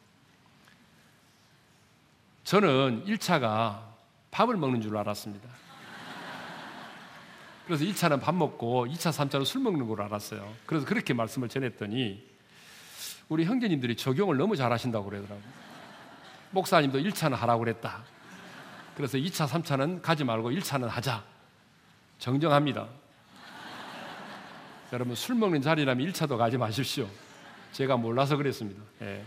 [2.44, 3.82] 저는 1차가
[4.30, 5.48] 밥을 먹는 줄 알았습니다.
[7.68, 10.50] 그래서 1차는 밥 먹고 2차, 3차는 술 먹는 걸 알았어요.
[10.64, 12.26] 그래서 그렇게 말씀을 전했더니
[13.28, 15.44] 우리 형제님들이 적용을 너무 잘하신다고 그러더라고요.
[16.52, 18.04] 목사님도 1차는 하라고 그랬다.
[18.96, 21.22] 그래서 2차, 3차는 가지 말고 1차는 하자.
[22.18, 22.88] 정정합니다.
[24.94, 27.06] 여러분 술 먹는 자리라면 1차도 가지 마십시오.
[27.72, 28.82] 제가 몰라서 그랬습니다.
[29.02, 29.22] 예.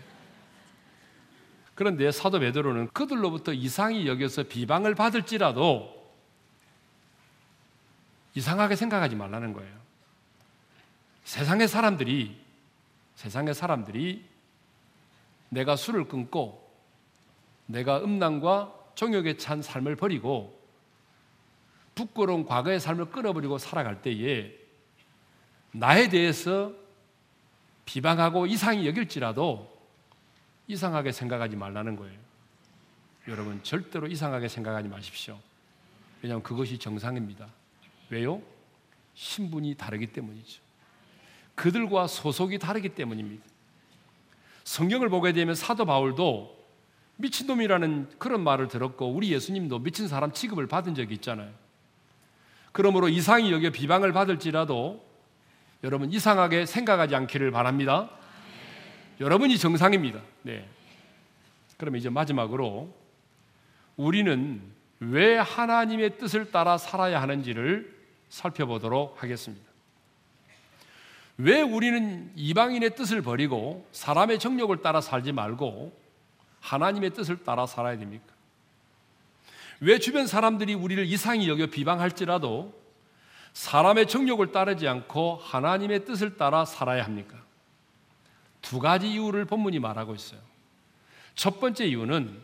[1.75, 6.00] 그런데 사도 베드로는 그들로부터 이상히 여겨서 비방을 받을지라도
[8.35, 9.81] 이상하게 생각하지 말라는 거예요.
[11.23, 12.39] 세상의 사람들이
[13.15, 14.25] 세상의 사람들이
[15.49, 16.71] 내가 술을 끊고
[17.65, 20.59] 내가 음란과 정욕에 찬 삶을 버리고
[21.93, 24.53] 부끄러운 과거의 삶을 끊어버리고 살아갈 때에
[25.71, 26.73] 나에 대해서
[27.85, 29.69] 비방하고 이상히 여길지라도
[30.67, 32.17] 이상하게 생각하지 말라는 거예요.
[33.27, 35.37] 여러분 절대로 이상하게 생각하지 마십시오.
[36.21, 37.47] 왜냐하면 그것이 정상입니다.
[38.11, 38.41] 왜요?
[39.13, 40.61] 신분이 다르기 때문이죠.
[41.55, 43.43] 그들과 소속이 다르기 때문입니다.
[44.63, 46.59] 성경을 보게 되면 사도 바울도
[47.17, 51.51] 미친놈이라는 그런 말을 들었고 우리 예수님도 미친 사람 취급을 받은 적이 있잖아요.
[52.71, 55.05] 그러므로 이상이 여겨 비방을 받을지라도
[55.83, 58.09] 여러분 이상하게 생각하지 않기를 바랍니다.
[59.19, 60.21] 여러분이 정상입니다.
[60.43, 60.67] 네.
[61.77, 62.93] 그러면 이제 마지막으로
[63.97, 64.61] 우리는
[64.99, 68.00] 왜 하나님의 뜻을 따라 살아야 하는지를
[68.31, 69.69] 살펴보도록 하겠습니다.
[71.37, 75.95] 왜 우리는 이방인의 뜻을 버리고 사람의 정욕을 따라 살지 말고
[76.61, 78.25] 하나님의 뜻을 따라 살아야 됩니까?
[79.81, 82.79] 왜 주변 사람들이 우리를 이상히 여겨 비방할지라도
[83.53, 87.37] 사람의 정욕을 따르지 않고 하나님의 뜻을 따라 살아야 합니까?
[88.61, 90.39] 두 가지 이유를 본문이 말하고 있어요.
[91.35, 92.41] 첫 번째 이유는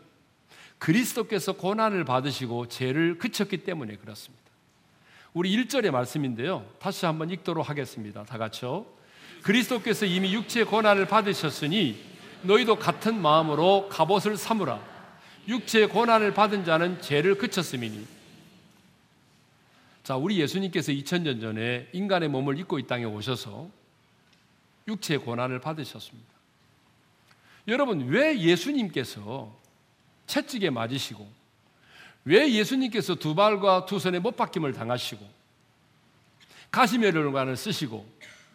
[0.78, 4.37] 그리스도께서 고난을 받으시고 죄를 그쳤기 때문에 그렇습니다.
[5.38, 6.68] 우리 1절의 말씀인데요.
[6.80, 8.24] 다시 한번 읽도록 하겠습니다.
[8.24, 8.84] 다 같이요.
[9.44, 11.96] 그리스도께서 이미 육체의 고난을 받으셨으니
[12.42, 14.82] 너희도 같은 마음으로 갑옷을 삼으라.
[15.46, 18.04] 육체의 고난을 받은 자는 죄를 그쳤음이니.
[20.02, 23.70] 자, 우리 예수님께서 2000년 전에 인간의 몸을 입고 이 땅에 오셔서
[24.88, 26.30] 육체의 고난을 받으셨습니다.
[27.68, 29.56] 여러분, 왜 예수님께서
[30.26, 31.37] 채찍에 맞으시고
[32.28, 35.26] 왜 예수님께서 두 발과 두 손에 못 박힘을 당하시고
[36.70, 38.06] 가시면을관을 쓰시고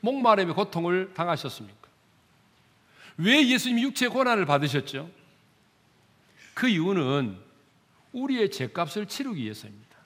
[0.02, 1.90] 목마름의 고통을 당하셨습니까?
[3.18, 5.10] 왜 예수님이 육체의 고난을 받으셨죠?
[6.54, 7.36] 그 이유는
[8.12, 9.98] 우리의 죄값을 치르기 위해서입니다.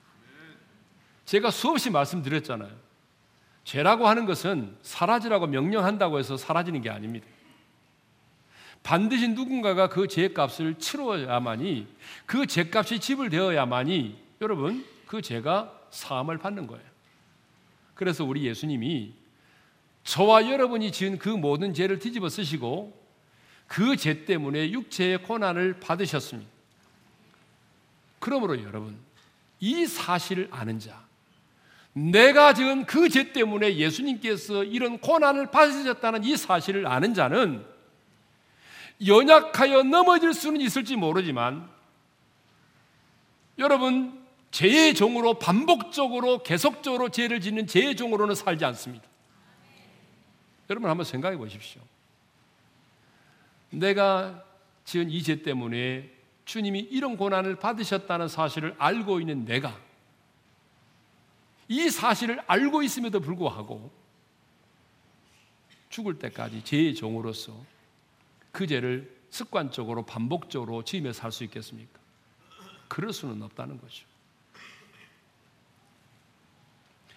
[1.26, 2.72] 제가 수없이 말씀드렸잖아요.
[3.66, 7.28] 죄라고 하는 것은 사라지라고 명령한다고 해서 사라지는 게 아닙니다.
[8.84, 11.88] 반드시 누군가가 그 죄값을 치러야만이
[12.26, 16.84] 그 죄값이 지불되어야만이 여러분 그 죄가 사함을 받는 거예요.
[17.96, 19.13] 그래서 우리 예수님이
[20.04, 22.96] 저와 여러분이 지은 그 모든 죄를 뒤집어 쓰시고
[23.68, 26.50] 그 죄 때문에 육체의 고난을 받으셨습니다.
[28.20, 28.98] 그러므로 여러분
[29.60, 31.06] 이 사실을 아는 자
[31.94, 37.66] 내가 지은 그 죄 때문에 예수님께서 이런 고난을 받으셨다는 이 사실을 아는 자는
[39.06, 41.70] 연약하여 넘어질 수는 있을지 모르지만
[43.60, 49.06] 여러분 죄의 종으로 반복적으로 계속적으로 죄를 짓는 죄의 종으로는 살지 않습니다.
[50.70, 51.82] 여러분 한번 생각해 보십시오.
[53.70, 54.44] 내가
[54.86, 56.10] 지은 이 죄 때문에
[56.46, 59.78] 주님이 이런 고난을 받으셨다는 사실을 알고 있는 내가
[61.68, 63.92] 이 사실을 알고 있음에도 불구하고
[65.90, 67.54] 죽을 때까지 죄의 종으로서
[68.58, 72.00] 그 죄를 습관적으로 반복적으로 지으며 살 수 있겠습니까?
[72.88, 74.04] 그럴 수는 없다는 거죠.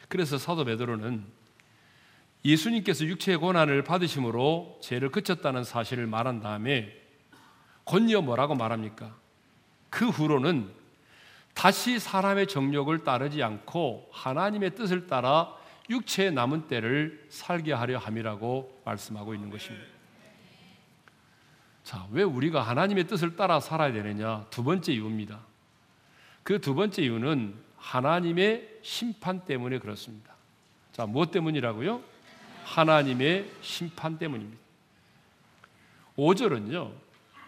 [0.07, 1.25] 그래서 사도 베드로는
[2.45, 6.95] 예수님께서 육체의 고난을 받으심으로 죄를 그쳤다는 사실을 말한 다음에
[7.87, 9.17] 권리어 뭐라고 말합니까?
[9.89, 10.71] 그 후로는
[11.55, 15.57] 다시 사람의 정욕을 따르지 않고 하나님의 뜻을 따라
[15.89, 20.00] 육체의 남은 때를 살게 하려 함이라고 말씀하고 있는 것입니다.
[21.91, 24.47] 자, 왜 우리가 하나님의 뜻을 따라 살아야 되느냐?
[24.51, 25.41] 두 번째 이유입니다.
[26.45, 30.33] 그 두 번째 이유는 하나님의 심판 때문에 그렇습니다.
[30.93, 32.01] 자, 무엇 때문이라고요?
[32.63, 34.63] 하나님의 심판 때문입니다.
[36.17, 36.93] 5절은요,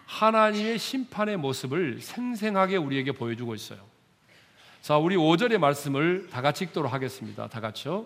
[0.07, 3.79] 하나님의 심판의 모습을 생생하게 우리에게 보여주고 있어요.
[4.81, 7.47] 자, 우리 5절의 말씀을 다 같이 읽도록 하겠습니다.
[7.47, 8.05] 다 같이요.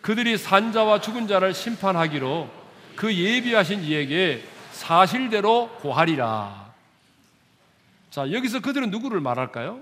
[0.00, 2.50] 그들이 산자와 죽은 자를 심판하기로
[2.96, 6.72] 그 예비하신 이에게 사실대로 고하리라.
[8.10, 9.80] 자, 여기서 그들은 누구를 말할까요?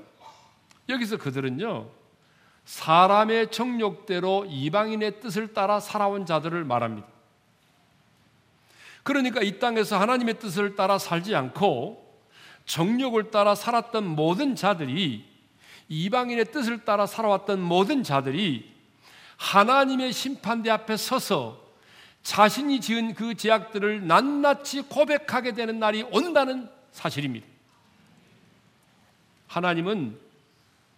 [0.89, 1.87] 여기서 그들은요,
[2.65, 7.07] 사람의 정욕대로 이방인의 뜻을 따라 살아온 자들을 말합니다.
[9.03, 12.03] 그러니까 이 땅에서 하나님의 뜻을 따라 살지 않고
[12.65, 15.27] 정욕을 따라 살았던 모든 자들이
[15.89, 18.75] 이방인의 뜻을 따라 살아왔던 모든 자들이
[19.37, 21.66] 하나님의 심판대 앞에 서서
[22.27, 27.47] 자신이 지은 그 죄악들을 낱낱이 고백하게 되는 날이 온다는 사실입니다.
[29.47, 30.19] 하나님은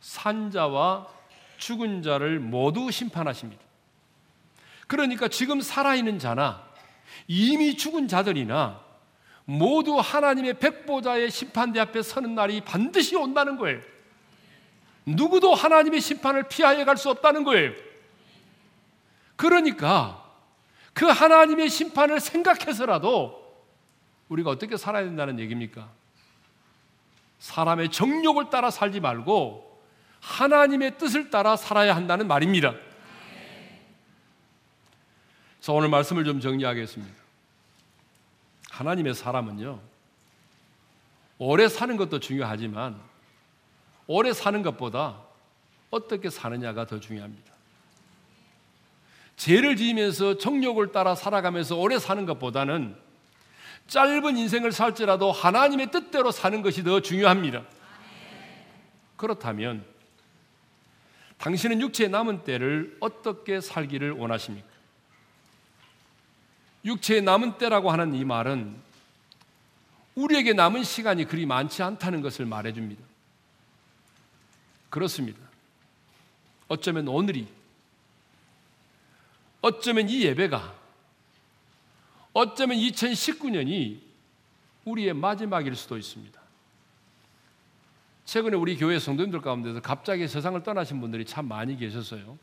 [0.00, 1.06] 산자와
[1.58, 3.62] 죽은 자를 모두 심판하십니다.
[4.86, 6.66] 그러니까 지금 살아있는 자나
[7.26, 8.80] 이미 죽은 자들이나
[9.44, 13.82] 모두 하나님의 백보자의 심판대 앞에 서는 날이 반드시 온다는 거예요.
[15.04, 17.72] 누구도 하나님의 심판을 피하여 갈 수 없다는 거예요.
[19.36, 20.27] 그러니까
[20.98, 23.56] 그 하나님의 심판을 생각해서라도
[24.28, 25.88] 우리가 어떻게 살아야 된다는 얘기입니까?
[27.38, 29.80] 사람의 정욕을 따라 살지 말고
[30.18, 32.74] 하나님의 뜻을 따라 살아야 한다는 말입니다.
[35.58, 37.14] 그래서 오늘 말씀을 좀 정리하겠습니다.
[38.68, 39.80] 하나님의 사람은요,
[41.38, 43.00] 오래 사는 것도 중요하지만,
[44.08, 45.22] 오래 사는 것보다
[45.90, 47.57] 어떻게 사느냐가 더 중요합니다.
[49.38, 52.96] 죄를 지으면서 정욕을 따라 살아가면서 오래 사는 것보다는
[53.86, 57.64] 짧은 인생을 살지라도 하나님의 뜻대로 사는 것이 더 중요합니다.
[59.16, 59.84] 그렇다면
[61.38, 64.66] 당신은 육체의 남은 때를 어떻게 살기를 원하십니까?
[66.84, 68.76] 육체의 남은 때라고 하는 이 말은
[70.16, 73.02] 우리에게 남은 시간이 그리 많지 않다는 것을 말해줍니다.
[74.90, 75.38] 그렇습니다.
[76.66, 77.57] 어쩌면 오늘이
[79.60, 80.76] 어쩌면 이 예배가
[82.32, 84.00] 어쩌면 2019년이
[84.84, 86.40] 우리의 마지막일 수도 있습니다.
[88.24, 92.38] 최근에 우리 교회 성도님들 가운데서 갑자기 세상을 떠나신 분들이 참 많이 계셨어요.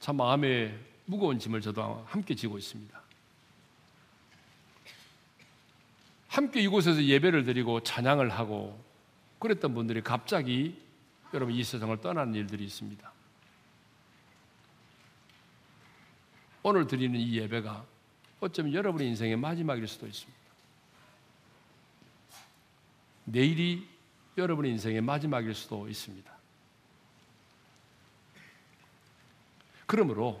[0.00, 3.00] 참 마음에 무거운 짐을 저도 함께 지고 있습니다.
[6.28, 8.82] 함께 이곳에서 예배를 드리고 찬양을 하고
[9.38, 10.80] 그랬던 분들이 갑자기
[11.34, 13.12] 여러분 이 세상을 떠나는 일들이 있습니다.
[16.62, 17.84] 오늘 드리는 이 예배가
[18.40, 20.40] 어쩌면 여러분의 인생의 마지막일 수도 있습니다.
[23.24, 23.88] 내일이
[24.36, 26.32] 여러분의 인생의 마지막일 수도 있습니다.
[29.86, 30.40] 그러므로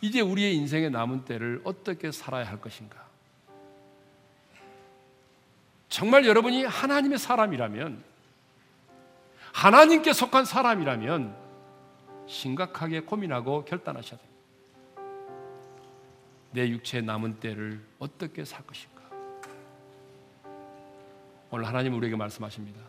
[0.00, 3.08] 이제 우리의 인생의 남은 때를 어떻게 살아야 할 것인가?
[5.88, 8.04] 정말 여러분이 하나님의 사람이라면,
[9.52, 11.34] 하나님께 속한 사람이라면,
[12.28, 14.27] 심각하게 고민하고 결단하셔야 됩니다.
[16.50, 19.02] 내 육체의 남은 때를 어떻게 살 것인가?
[21.50, 22.80] 오늘 하나님 우리에게 말씀하십니다.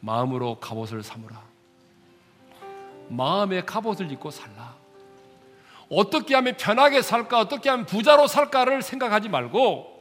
[0.00, 1.42] 마음으로 갑옷을 삼으라.
[3.08, 4.76] 마음의 갑옷을 입고 살라.
[5.90, 9.94] 어떻게 하면 편하게 살까, 어떻게 하면 부자로 살까를 생각하지 말고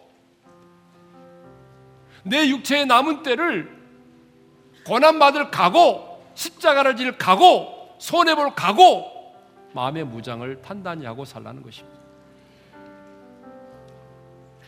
[2.23, 3.83] 내 육체의 남은 때를
[4.85, 9.12] 고난받을 각오, 십자가를 질 각오, 손해볼 각오,
[9.73, 11.99] 마음의 무장을 단단히 하고 살라는 것입니다.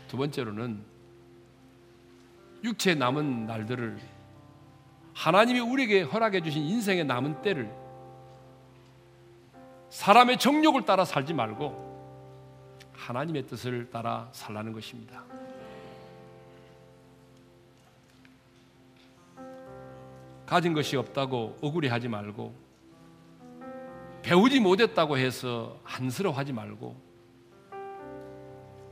[0.07, 0.83] 두 번째로는
[2.63, 3.99] 육체의 남은 날들을
[5.13, 7.71] 하나님이 우리에게 허락해 주신 인생의 남은 때를
[9.89, 11.85] 사람의 정욕을 따라 살지 말고
[12.93, 15.23] 하나님의 뜻을 따라 살라는 것입니다.
[20.45, 22.64] 가진 것이 없다고 억울해하지 말고
[24.25, 26.99] 배우지 못했다고 해서 한스러워하지 말고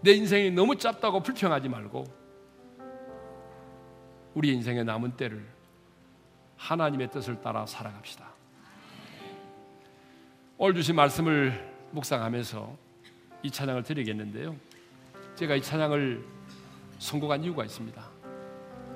[0.01, 2.03] 내 인생이 너무 짧다고 불평하지 말고
[4.35, 5.43] 우리 인생의 남은 때를
[6.57, 8.31] 하나님의 뜻을 따라 살아갑시다.
[10.59, 12.77] 오늘 주신 말씀을 묵상하면서
[13.41, 14.55] 이 찬양을 드리겠는데요.
[15.33, 16.23] 제가 이 찬양을
[16.99, 18.03] 선곡한 이유가 있습니다.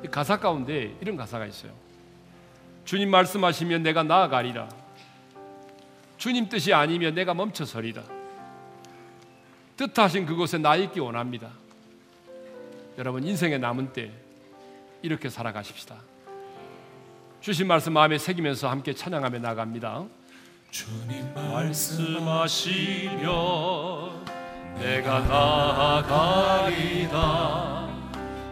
[0.04, 1.74] 이 가사 가운데 이런 가사가 있어요.
[2.86, 4.87] 주님 말씀하시면 내가 나아가리라.
[6.18, 8.04] 주님 뜻이 아니면 내가 멈춰서리라.
[9.78, 11.52] 뜻하신 그곳에 나 있기 원합니다.
[12.98, 14.12] 여러분 인생의 남은 때
[15.04, 15.96] 이렇게 살아가십시다.
[17.42, 20.06] 주신 말씀 마음에 새기면서 함께 찬양하며 나갑니다.
[20.72, 23.28] 주님 말씀하시며
[24.80, 25.20] 내가
[26.02, 27.88] 나아가리다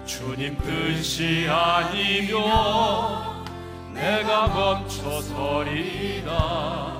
[0.05, 3.43] 주님 뜻이 아니며
[3.93, 6.94] 내가 멈춰서리다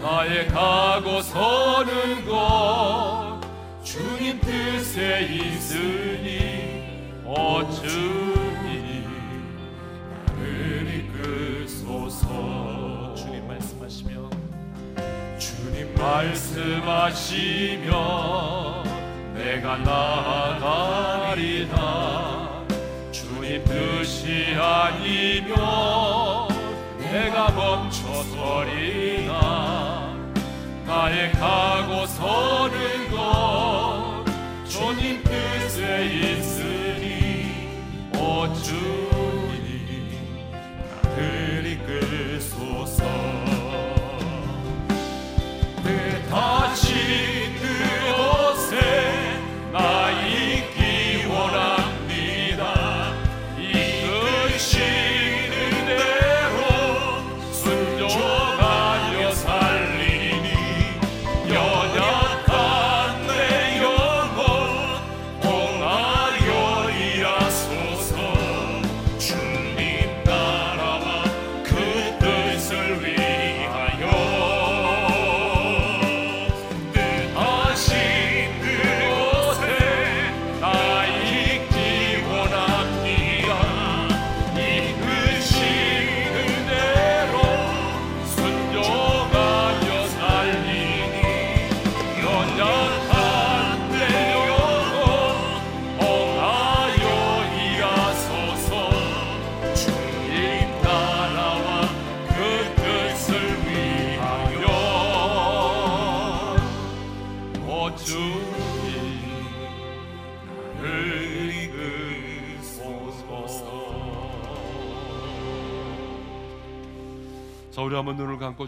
[0.00, 3.40] 나의 가고 서는 것
[3.84, 6.80] 주님 뜻에 있으니
[7.24, 9.04] 어쭈니?
[10.26, 12.24] 나를 이끌소서.
[13.14, 14.30] 주님 말씀하시며.
[15.38, 17.90] 주님 말씀하시며
[19.34, 21.30] 내가 나아가리다
[23.12, 26.48] 주님 뜻이 아니며
[26.98, 29.30] 내가 멈춰서리다
[31.00, 31.32] 나의
[32.06, 32.79] 서는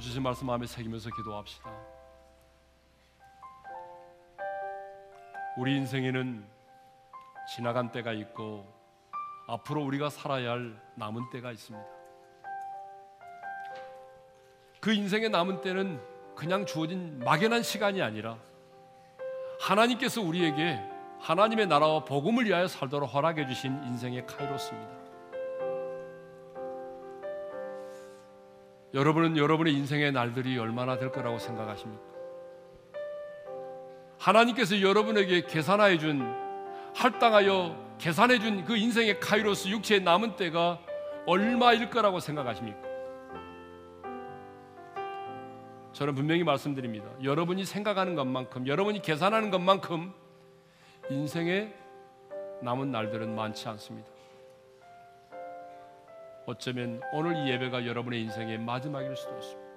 [0.02, 1.70] 주신 말씀 마음에 새기면서 기도합시다.
[5.56, 6.44] 우리 인생에는
[7.54, 8.66] 지나간 때가 있고
[9.46, 11.86] 앞으로 우리가 살아야 할 남은 때가 있습니다.
[14.80, 16.00] 그 인생의 남은 때는
[16.34, 18.38] 그냥 주어진 막연한 시간이 아니라
[19.60, 20.80] 하나님께서 우리에게
[21.20, 25.01] 하나님의 나라와 복음을 위하여 살도록 허락해 주신 인생의 카이로스입니다.
[28.94, 32.04] 여러분은 여러분의 인생의 날들이 얼마나 될 거라고 생각하십니까?
[34.18, 36.22] 하나님께서 여러분에게 계산하여 준
[36.94, 40.80] 할당하여 계산해 준 그 인생의 카이로스 육체의 남은 때가
[41.26, 42.78] 얼마일 거라고 생각하십니까?
[45.92, 47.06] 저는 분명히 말씀드립니다.
[47.22, 50.12] 여러분이 생각하는 것만큼, 여러분이 계산하는 것만큼
[51.10, 51.74] 인생의
[52.62, 54.10] 남은 날들은 많지 않습니다.
[56.46, 59.72] 어쩌면 오늘 이 예배가 여러분의 인생의 마지막일 수도 있습니다.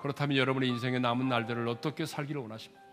[0.00, 2.84] 그렇다면 여러분의 인생의 남은 날들을 어떻게 살기를 원하십니까?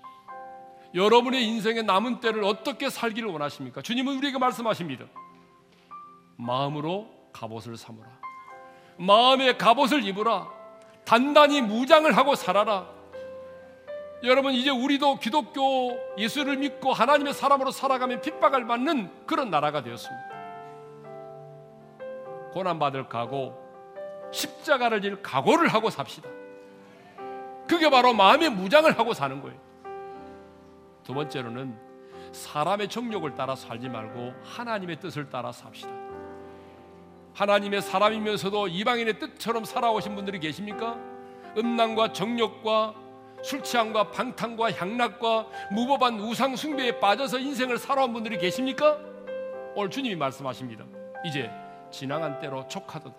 [0.95, 3.82] 여러분의 인생의 남은 때를 어떻게 살기를 원하십니까?
[3.82, 5.05] 주님은 우리에게 말씀하십니다.
[6.38, 8.07] 마음으로 갑옷을 삼으라.
[8.97, 10.49] 마음의 갑옷을 입으라.
[11.05, 13.01] 단단히 무장을 하고 살아라.
[14.24, 20.30] 여러분 이제 우리도 기독교 예수를 믿고 하나님의 사람으로 살아가면 핍박을 받는 그런 나라가 되었습니다.
[22.53, 23.57] 고난 받을 각오,
[24.32, 26.30] 십자가를 질 각오를 하고 삽시다.
[27.67, 29.57] 그게 바로 마음의 무장을 하고 사는 거예요.
[31.03, 31.76] 두 번째로는
[32.32, 35.91] 사람의 정욕을 따라 살지 말고 하나님의 뜻을 따라 삽시다.
[37.34, 40.97] 하나님의 사람이면서도 이방인의 뜻처럼 살아오신 분들이 계십니까?
[41.57, 42.93] 음란과 정욕과
[43.41, 48.97] 술 취함과 방탕과 향락과 무법한 우상 숭배에 빠져서 인생을 살아온 분들이 계십니까?
[49.75, 50.85] 오늘 주님이 말씀하십니다.
[51.25, 51.49] 이제
[51.89, 53.17] 지나간 때로 족하도다.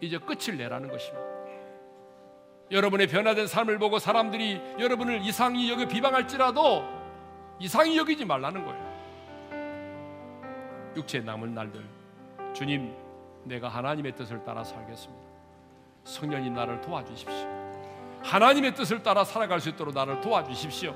[0.00, 1.24] 이제 끝을 내라는 것입니다.
[2.70, 6.84] 여러분의 변화된 삶을 보고 사람들이 여러분을 이상히 여겨 비방할지라도
[7.58, 8.94] 이상히 여기지 말라는 거예요.
[10.96, 11.84] 육체 남은 날들
[12.52, 12.94] 주님
[13.44, 15.24] 내가 하나님의 뜻을 따라 살겠습니다.
[16.04, 17.63] 성령님 나를 도와주십시오.
[18.24, 20.94] 하나님의 뜻을 따라 살아갈 수 있도록 나를 도와주십시오.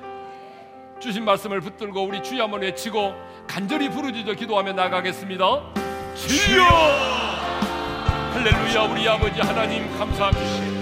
[0.99, 3.15] 주신 말씀을 붙들고 우리 주여 한번 외치고
[3.47, 5.45] 간절히 부르짖어 기도하며 나가겠습니다.
[6.17, 6.65] 주여!
[8.33, 10.79] 할렐루야 우리 아버지 하나님 감사합니다.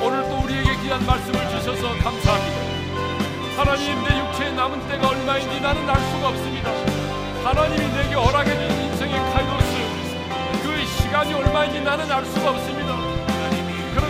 [0.00, 2.68] 오늘 또 우리에게 귀한 말씀을 주셔서 감사합니다.
[3.58, 6.70] 하나님 내 육체에 남은 때가 얼마인지 나는 알 수가 없습니다.
[7.44, 12.97] 하나님이 내게 허락해 주신 인생의 카이로스 그 시간이 얼마인지 나는 알 수가 없습니다.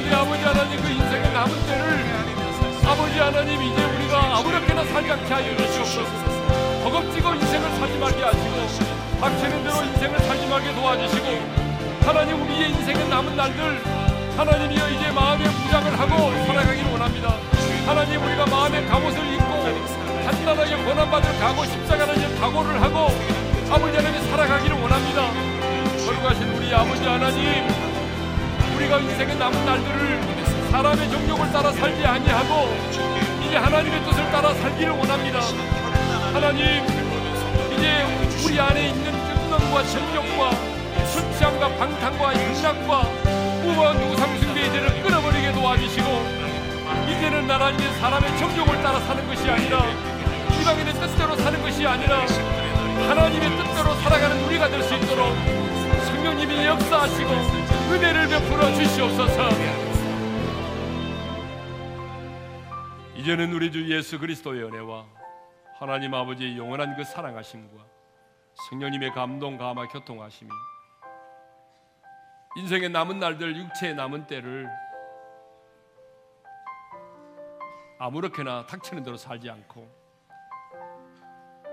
[0.09, 2.04] 그런데 아버지 하나님 그 인생의 남은 때를
[2.86, 6.09] 아버지 하나님 이제 우리가 아무렇게나 살지 않게 하여 주시옵소서.
[6.84, 11.26] 허겁지겁 인생을 살지 말게 하시고 닥치는 대로 인생을 살지 말게 도와주시고
[12.06, 13.82] 하나님 우리의 인생의 남은 날들
[14.36, 17.34] 하나님이여 이제 마음의 무장을 하고 살아가기를 원합니다.
[17.86, 23.09] 하나님 우리가 마음의 갑옷을 입고 단단하게 고난받을 각오 십자가를 질 각오를 하고
[23.70, 25.30] 아버지 하나님 살아가기를 원합니다.
[26.06, 27.88] 거룩하신 우리 아버지 하나님
[28.79, 30.20] 우리가 인생의 남은 날들을
[30.70, 32.76] 사람의 정욕을 따라 살지 아니하고
[33.45, 35.41] 이제 하나님의 뜻을 따라 살기를 원합니다.
[36.33, 36.85] 하나님
[37.72, 38.05] 이제
[38.47, 39.12] 우리 안에 있는
[39.51, 40.51] 끈능과 정욕과
[41.07, 43.01] 술취함과 방탕과淫락과
[43.64, 46.09] 우한 우상숭배의 죄를 끊어버리게 도와주시고
[47.09, 49.83] 이제는 나라님 사람의 정욕을 따라 사는 것이 아니라
[50.61, 52.24] 이방인의 뜻대로 사는 것이 아니라
[53.09, 55.35] 하나님의 뜻대로 살아가는 우리가 될 수 있도록
[56.07, 59.49] 성령님이 역사하시고 은혜를 베풀어 주시옵소서.
[63.16, 65.07] 이제는 우리 주 예수 그리스도의 은혜와
[65.78, 67.84] 하나님 아버지의 영원한 그 사랑하심과
[68.70, 70.51] 성령님의 감동 감화 교통하심이
[72.57, 74.68] 인생의 남은 날들 육체의 남은 때를
[77.99, 79.89] 아무렇게나 닥치는 대로 살지 않고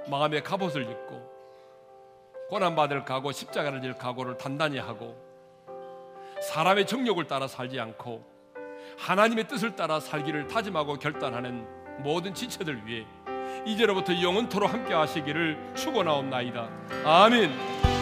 [0.09, 1.35] 마음의 갑옷을 입고
[2.49, 5.24] 고난받을 각오 십자가를 질 각오를 단단히 하고
[6.49, 8.23] 사람의 정욕을 따라 살지 않고
[8.99, 11.65] 하나님의 뜻을 따라 살기를 다짐하고 결단하는
[12.03, 13.05] 모든 지체들 위해
[13.65, 16.69] 이제로부터 영원토로 함께 하시기를 축원하옵나이다.
[17.03, 17.94] 아멘.